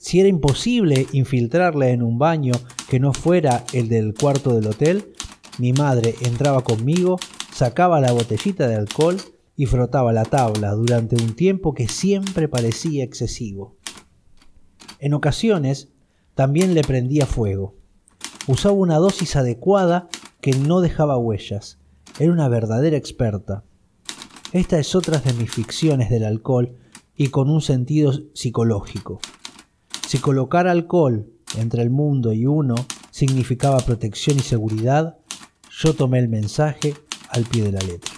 [0.00, 2.54] Si era imposible infiltrarla en un baño
[2.88, 5.12] que no fuera el del cuarto del hotel,
[5.58, 7.18] mi madre entraba conmigo,
[7.52, 9.18] sacaba la botellita de alcohol
[9.56, 13.76] y frotaba la tabla durante un tiempo que siempre parecía excesivo.
[15.00, 15.90] En ocasiones
[16.34, 17.76] también le prendía fuego.
[18.46, 20.08] Usaba una dosis adecuada
[20.40, 21.78] que no dejaba huellas.
[22.18, 23.64] Era una verdadera experta.
[24.52, 26.74] Esta es otra de mis ficciones del alcohol
[27.14, 29.20] y con un sentido psicológico.
[30.10, 32.74] Si colocar alcohol entre el mundo y uno
[33.12, 35.18] significaba protección y seguridad,
[35.70, 36.94] yo tomé el mensaje
[37.28, 38.12] al pie de la letra.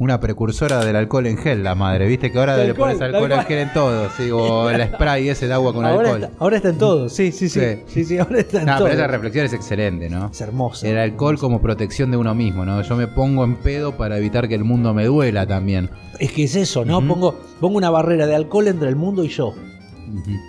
[0.00, 2.08] Una precursora del alcohol en gel, la madre.
[2.08, 4.08] Viste que ahora le pones alcohol en gel en todo.
[4.16, 6.24] sí, o el spray ese de agua con ahora, alcohol.
[6.24, 7.60] está, ahora está en todo, sí, sí, sí.
[7.60, 7.82] Sí.
[7.86, 8.86] Sí, sí, ahora está en No, todo.
[8.88, 10.30] pero esa reflexión es excelente, ¿no?
[10.32, 10.88] Es hermosa.
[10.88, 12.82] El alcohol como protección de uno mismo, ¿no?
[12.82, 15.90] Yo me pongo en pedo para evitar que el mundo me duela también.
[16.18, 17.06] Es que es eso, ¿no?
[17.06, 19.54] Pongo, pongo una barrera de alcohol entre el mundo y yo.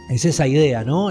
[0.09, 1.09] Es esa idea, ¿no?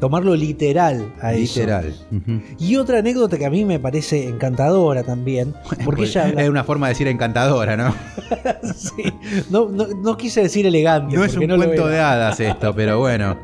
[0.00, 1.60] Tomarlo literal a eso.
[1.60, 1.94] Literal.
[2.10, 2.40] Ujú.
[2.58, 5.54] Y otra anécdota que a mí me parece encantadora también,
[5.84, 7.94] porque Pues, ella habla- Es una forma de decir encantadora, ¿no?
[8.74, 9.04] Sí,
[9.50, 11.16] no, no, no quise decir elegante.
[11.16, 13.38] No es un no cuento de hadas esto, pero bueno.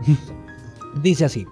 [1.02, 1.46] Dice así.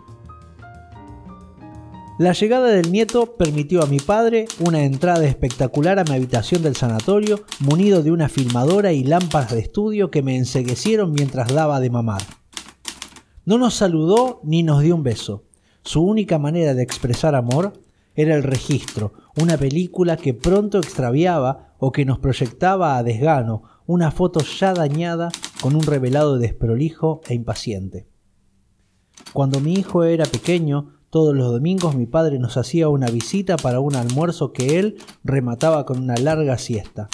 [2.19, 6.75] La llegada del nieto permitió a mi padre una entrada espectacular a mi habitación del
[6.75, 11.91] sanatorio, munido de una filmadora y lámparas de estudio que me enseguecieron mientras daba de
[11.91, 12.23] mamar.
[13.49, 15.45] No nos saludó ni nos dio un beso.
[15.83, 17.73] Su única manera de expresar amor
[18.15, 24.11] era el registro, una película que pronto extraviaba o que nos proyectaba a desgano, una
[24.11, 25.31] foto ya dañada
[25.63, 28.07] con un revelado desprolijo e impaciente.
[29.33, 33.81] Cuando mi hijo era pequeño, todos los domingos mi padre nos hacía una visita para
[33.81, 37.09] un almuerzo que él remataba con una larga siesta.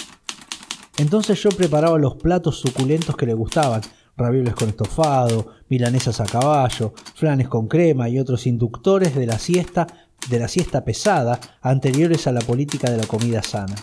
[0.97, 3.79] Entonces yo preparaba los platos suculentos que le gustaban,
[4.17, 9.87] ravioles con estofado, milanesas a caballo, flanes con crema y otros inductores de la siesta,
[10.29, 13.75] de la siesta pesada anteriores a la política de la comida sana.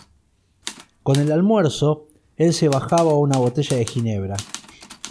[1.03, 2.07] Con el almuerzo,
[2.37, 4.37] él se bajaba una botella de ginebra.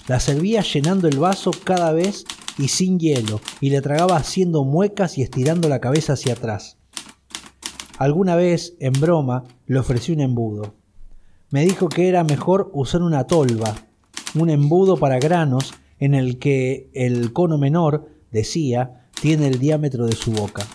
[0.09, 2.25] La servía llenando el vaso cada vez
[2.59, 6.79] y sin hielo, y le tragaba haciendo muecas y estirando la cabeza hacia atrás.
[7.99, 10.75] Alguna vez, en broma, le ofrecí un embudo.
[11.51, 13.75] Me dijo que era mejor usar una tolva,
[14.35, 20.17] un embudo para granos en el que el cono menor, decía, tiene el diámetro de
[20.17, 20.67] su boca.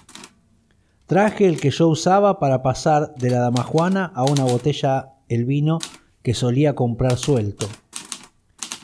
[1.06, 5.80] Traje el que yo usaba para pasar de la damajuana a una botella el vino
[6.24, 7.68] que solía comprar suelto.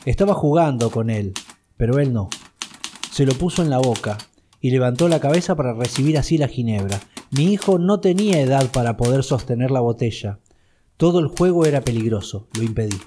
[0.04, 1.32] Estaba jugando con él,
[1.78, 2.28] pero él no.
[3.10, 4.18] Se lo puso en la boca
[4.60, 7.00] y levantó la cabeza para recibir así la ginebra.
[7.30, 10.40] Mi hijo no tenía edad para poder sostener la botella.
[10.98, 13.00] Todo el juego era peligroso, lo impedí.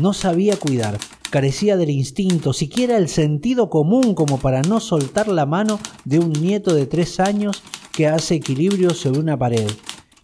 [0.00, 0.96] No sabía cuidar,
[1.32, 6.30] carecía del instinto, siquiera el sentido común como para no soltar la mano de un
[6.30, 9.66] nieto de tres años que hace equilibrio sobre una pared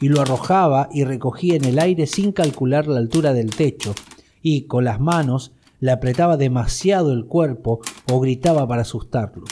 [0.02, 3.94] y lo arrojaba y recogía en el aire sin calcular la altura del techo,
[4.42, 7.80] y con las manos le apretaba demasiado el cuerpo
[8.12, 9.46] o gritaba para asustarlo.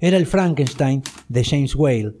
[0.00, 2.12] Era el Frankenstein de James Whale,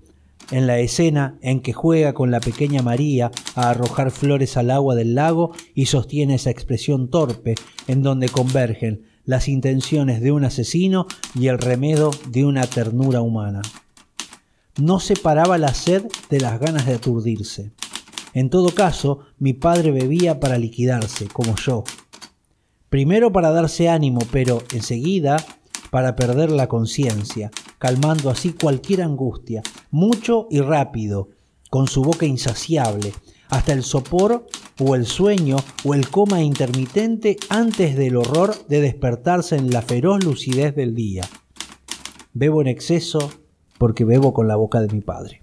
[0.50, 4.94] en la escena en que juega con la pequeña María a arrojar flores al agua
[4.94, 7.54] del lago y sostiene esa expresión torpe
[7.86, 13.62] en donde convergen las intenciones de un asesino y el remedo de una ternura humana.
[14.80, 17.72] No separaba la sed de las ganas de aturdirse.
[18.34, 21.84] En todo caso, mi padre bebía para liquidarse, como yo.
[22.90, 25.38] Primero para darse ánimo, pero enseguida
[25.90, 31.30] para perder la conciencia, calmando así cualquier angustia, mucho y rápido,
[31.70, 33.12] con su boca insaciable,
[33.48, 34.46] hasta el sopor
[34.80, 40.24] o el sueño o el coma intermitente antes del horror de despertarse en la feroz
[40.24, 41.24] lucidez del día.
[42.32, 43.30] Bebo en exceso
[43.78, 45.42] porque bebo con la boca de mi padre.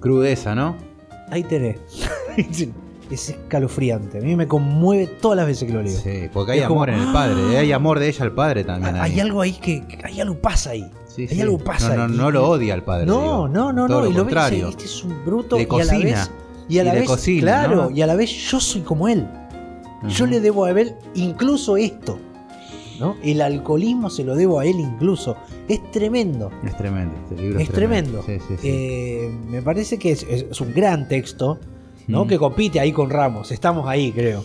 [0.00, 0.76] Crudeza, ¿no?
[1.30, 1.78] Ahí tenés.
[3.14, 4.18] es escalofriante.
[4.18, 5.96] A mí me conmueve todas las veces que lo leo.
[5.98, 8.64] Sí, porque hay Es como- amor en el padre, hay amor de ella al padre
[8.64, 8.96] también.
[8.96, 9.20] Hay ahí.
[9.20, 10.90] algo ahí que, hay algo pasa ahí.
[11.06, 11.40] Sí, hay sí.
[11.40, 12.18] algo pasa No, no, ahí.
[12.18, 13.06] no lo odia al padre.
[13.06, 13.48] No, digo.
[13.48, 14.04] no, no, Todo no.
[14.06, 14.68] lo Y lo contrario.
[14.68, 16.04] este es un bruto Le y a la cocina.
[16.04, 16.30] vez.
[16.68, 17.90] Y a la Y vez, cocina, claro, ¿no?
[17.90, 19.26] y a la vez yo soy como él.
[20.08, 22.18] Yo le debo a él incluso esto.
[23.00, 23.16] ¿no?
[23.22, 25.36] El alcoholismo se lo debo a él incluso.
[25.68, 26.50] Es tremendo.
[26.64, 28.22] Es tremendo, este libro Es tremendo.
[28.24, 28.68] Sí, sí, sí.
[28.68, 31.58] Eh, me parece que es, es- es un gran texto,
[32.06, 32.24] ¿no?
[32.24, 32.28] Mm.
[32.28, 33.50] Que compite ahí con Ramos.
[33.52, 34.44] Estamos ahí, creo.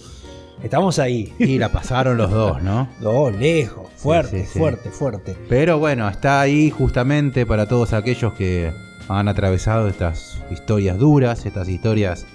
[0.63, 1.33] Estamos ahí.
[1.37, 2.87] Y la pasaron los dos, ¿no?
[2.99, 4.59] No, lejos, fuerte, sí, sí.
[4.59, 5.37] fuerte, fuerte.
[5.47, 8.73] Pero bueno, está ahí justamente para todos aquellos que
[9.07, 12.25] han atravesado estas historias duras, estas historias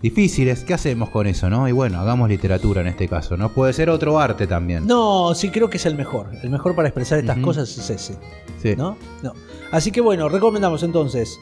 [0.00, 0.64] difíciles.
[0.64, 1.68] ¿Qué hacemos con eso, no?
[1.68, 3.50] Y bueno, hagamos literatura en este caso, ¿no?
[3.50, 4.86] Puede ser otro arte también.
[4.86, 6.30] No, sí creo que es el mejor.
[6.42, 8.14] El mejor para expresar estas cosas es ese.
[8.62, 8.74] Sí.
[8.76, 8.96] ¿No?
[9.22, 9.32] No.
[9.72, 11.38] Así que bueno, recomendamos entonces.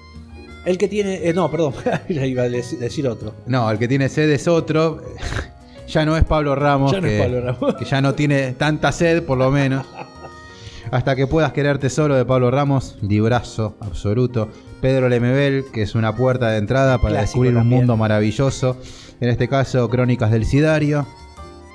[0.69, 1.27] El que tiene.
[1.29, 1.73] eh, no, perdón,
[2.09, 3.33] ya iba a dec- decir otro.
[3.47, 5.03] No, el que tiene sed es otro.
[5.89, 6.93] Ya no es Pablo Ramos.
[6.93, 7.75] Ya no es que, Pablo Ramos.
[7.77, 9.87] que ya no tiene tanta sed, por lo menos.
[10.91, 14.51] Hasta que puedas quererte solo de Pablo Ramos, librazo absoluto.
[14.83, 17.79] Pedro Lemebel, que es una puerta de entrada para Clásico descubrir un también.
[17.81, 18.77] mundo maravilloso.
[19.21, 21.07] En este caso, Crónicas del Sidario.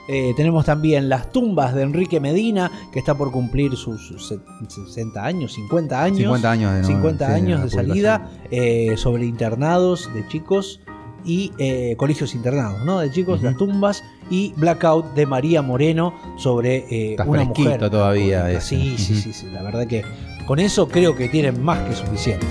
[0.07, 4.39] Eh, tenemos también Las tumbas de Enrique Medina, que está por cumplir sus, sus se-
[4.67, 6.17] 60 años, 50 años.
[6.19, 10.81] 50 años de no- 50 sí, de años de salida eh, sobre internados de chicos
[11.25, 12.99] y eh, colegios internados, ¿no?
[12.99, 13.45] De chicos, Ujú.
[13.45, 17.89] las tumbas y Blackout de María Moreno sobre eh, una mujer.
[17.89, 18.59] todavía.
[18.59, 20.03] Sí, sí, sí, sí, la verdad que
[20.45, 22.45] con eso creo que tienen más que suficiente.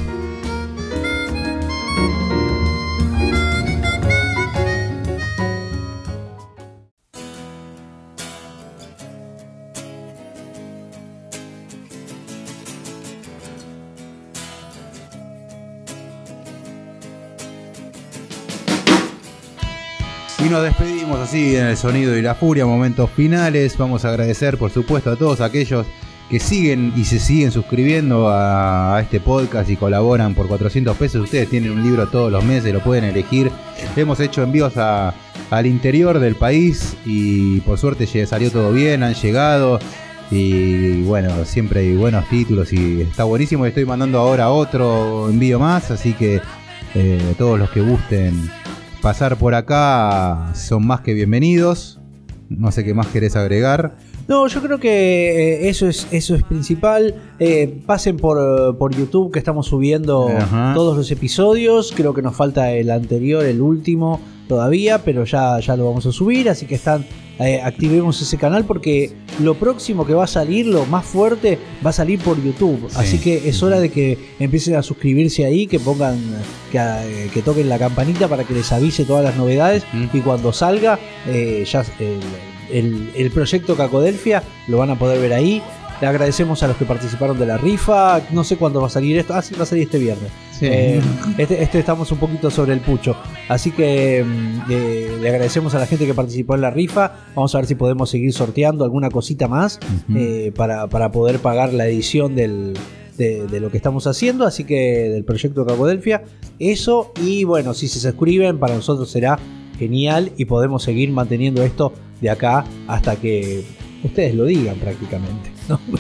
[20.45, 23.79] Y nos despedimos así en el sonido y la furia, momentos finales.
[23.79, 25.87] Vamos a agradecer, por supuesto, a todos aquellos
[26.29, 31.23] que siguen y se siguen suscribiendo a, este podcast y colaboran por 400 pesos.
[31.23, 33.53] Ustedes tienen un libro todos los meses, lo pueden elegir.
[33.95, 39.79] Hemos hecho envíos al interior del país y por suerte salió todo bien, han llegado.
[40.33, 43.65] Y bueno, siempre hay buenos títulos y está buenísimo.
[43.65, 46.41] Estoy mandando ahora otro envío más, así que
[46.95, 48.51] eh, todos los que gusten
[49.03, 51.99] pasar por acá son más que bienvenidos.
[52.49, 53.97] No sé qué más querés agregar.
[54.29, 57.15] No, yo creo que eh, eso es eso es principal.
[57.41, 60.73] Eh, pasen por, por YouTube que estamos subiendo Ajá.
[60.75, 61.93] todos los episodios.
[61.95, 66.13] Creo que nos falta el anterior, el último todavía, pero ya, ya lo vamos a
[66.13, 66.49] subir.
[66.49, 67.05] Así que están
[67.39, 71.91] eh, activemos ese canal porque lo próximo que va a salir, lo más fuerte, va
[71.91, 72.87] a salir por YouTube.
[72.91, 72.97] Sí.
[72.99, 76.19] Así que es hora de que empiecen a suscribirse ahí, que pongan,
[76.71, 80.05] que, eh, que toquen la campanita para que les avise todas las novedades Mm.
[80.17, 82.19] y cuando salga eh, ya el,
[82.71, 85.63] el- el proyecto Cacodelfia lo van a poder ver ahí.
[86.03, 88.21] Le agradecemos a los que participaron de la rifa.
[88.33, 89.35] No sé cuándo va a salir esto.
[89.35, 90.33] Ah, sí, va a salir este viernes.
[90.51, 90.67] Sí.
[90.67, 91.01] Eh,
[91.39, 93.15] este, este estamos un poquito sobre el pucho.
[93.49, 97.13] Así que mm, eh, le agradecemos a la gente que participó en la rifa.
[97.37, 99.79] Vamos a ver si podemos seguir sorteando alguna cosita más
[100.13, 102.75] eh, para, para poder pagar la edición del,
[103.17, 104.45] de, de lo que estamos haciendo.
[104.45, 106.25] Así que del proyecto Cacodelfia.
[106.59, 107.13] Eso.
[107.23, 109.39] Y bueno, si se suscriben, para nosotros será
[109.79, 113.63] genial y podemos seguir manteniendo esto de acá hasta que
[114.03, 115.52] ustedes lo digan prácticamente.
[115.69, 115.81] ¿No?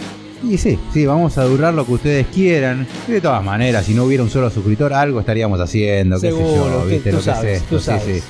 [0.42, 2.84] Y sí, sí, vamos a durar lo que ustedes quieran.
[3.06, 6.36] Y de todas maneras, si no hubiera un solo suscriptor, algo estaríamos haciendo, qué sé
[6.36, 8.04] Seguro, yo, que viste tú lo que sabes, es esto, tú sí, sabes.
[8.04, 8.22] sí.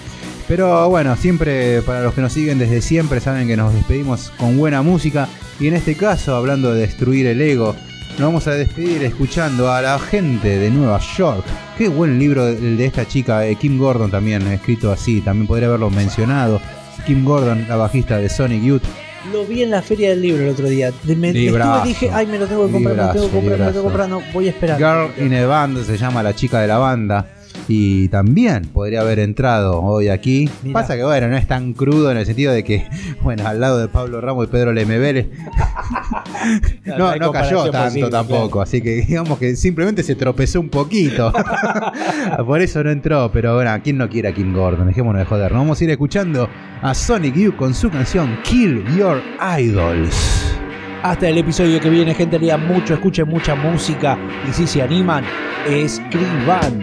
[0.46, 4.58] Pero bueno, siempre para los que nos siguen desde siempre saben que nos despedimos con
[4.58, 5.26] buena música
[5.58, 7.74] y en este caso, hablando de destruir el ego,
[8.18, 11.44] nos vamos a despedir escuchando a la gente de Nueva York.
[11.78, 15.68] Qué buen libro el de esta chica, eh, Kim Gordon también, escrito así, también podría
[15.68, 16.60] haberlo mencionado.
[17.06, 18.82] Kim Gordon, la bajista de Sonic Youth.
[19.30, 20.92] Lo vi en la feria del libro el otro día.
[21.04, 21.84] Me, Librazo.
[21.84, 23.82] dije, ay, me lo tengo que comprar, me lo tengo que comprar, me lo tengo
[23.82, 24.78] que comprar, no, voy a esperar.
[24.78, 27.26] Girl in a Band se llama la chica de la banda.
[27.68, 30.50] Y también podría haber entrado hoy aquí.
[30.72, 32.86] Pasa que bueno, no es tan crudo en el sentido de que,
[33.22, 35.30] bueno, al lado de Pablo Ramos y Pedro Lemebel,
[36.84, 38.48] no, no cayó tanto posible, tampoco.
[38.48, 38.62] claro.
[38.62, 41.32] Así que digamos que simplemente se tropezó un poquito.
[42.46, 43.30] Por eso no entró.
[43.32, 44.86] Pero bueno, ¿quién no quiere a Kim Gordon?
[44.86, 45.52] Dejémonos de joder.
[45.52, 46.48] Nos vamos a ir escuchando
[46.82, 49.22] a Sonic Youth con su canción Kill Your
[49.58, 50.42] Idols.
[51.02, 54.16] Hasta el episodio que viene, gente, lean mucho, escuchen mucha música
[54.48, 55.24] y si se animan,
[55.66, 56.80] escriban.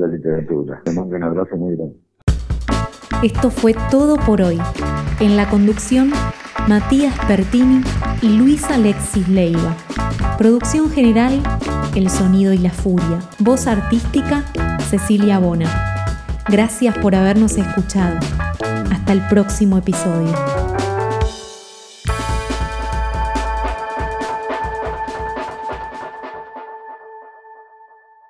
[0.00, 0.80] La literatura.
[0.84, 1.96] Te mando un abrazo muy grande.
[3.22, 4.58] Esto fue todo por hoy.
[5.20, 6.10] En la conducción,
[6.68, 7.82] Matías Pertini
[8.22, 9.76] y Luis Alexis Leiva.
[10.38, 11.42] Producción general,
[11.94, 13.18] El Sonido y la Furia.
[13.38, 14.44] Voz artística,
[14.88, 15.68] Cecilia Bona.
[16.48, 18.18] Gracias por habernos escuchado.
[18.90, 20.59] Hasta el próximo episodio.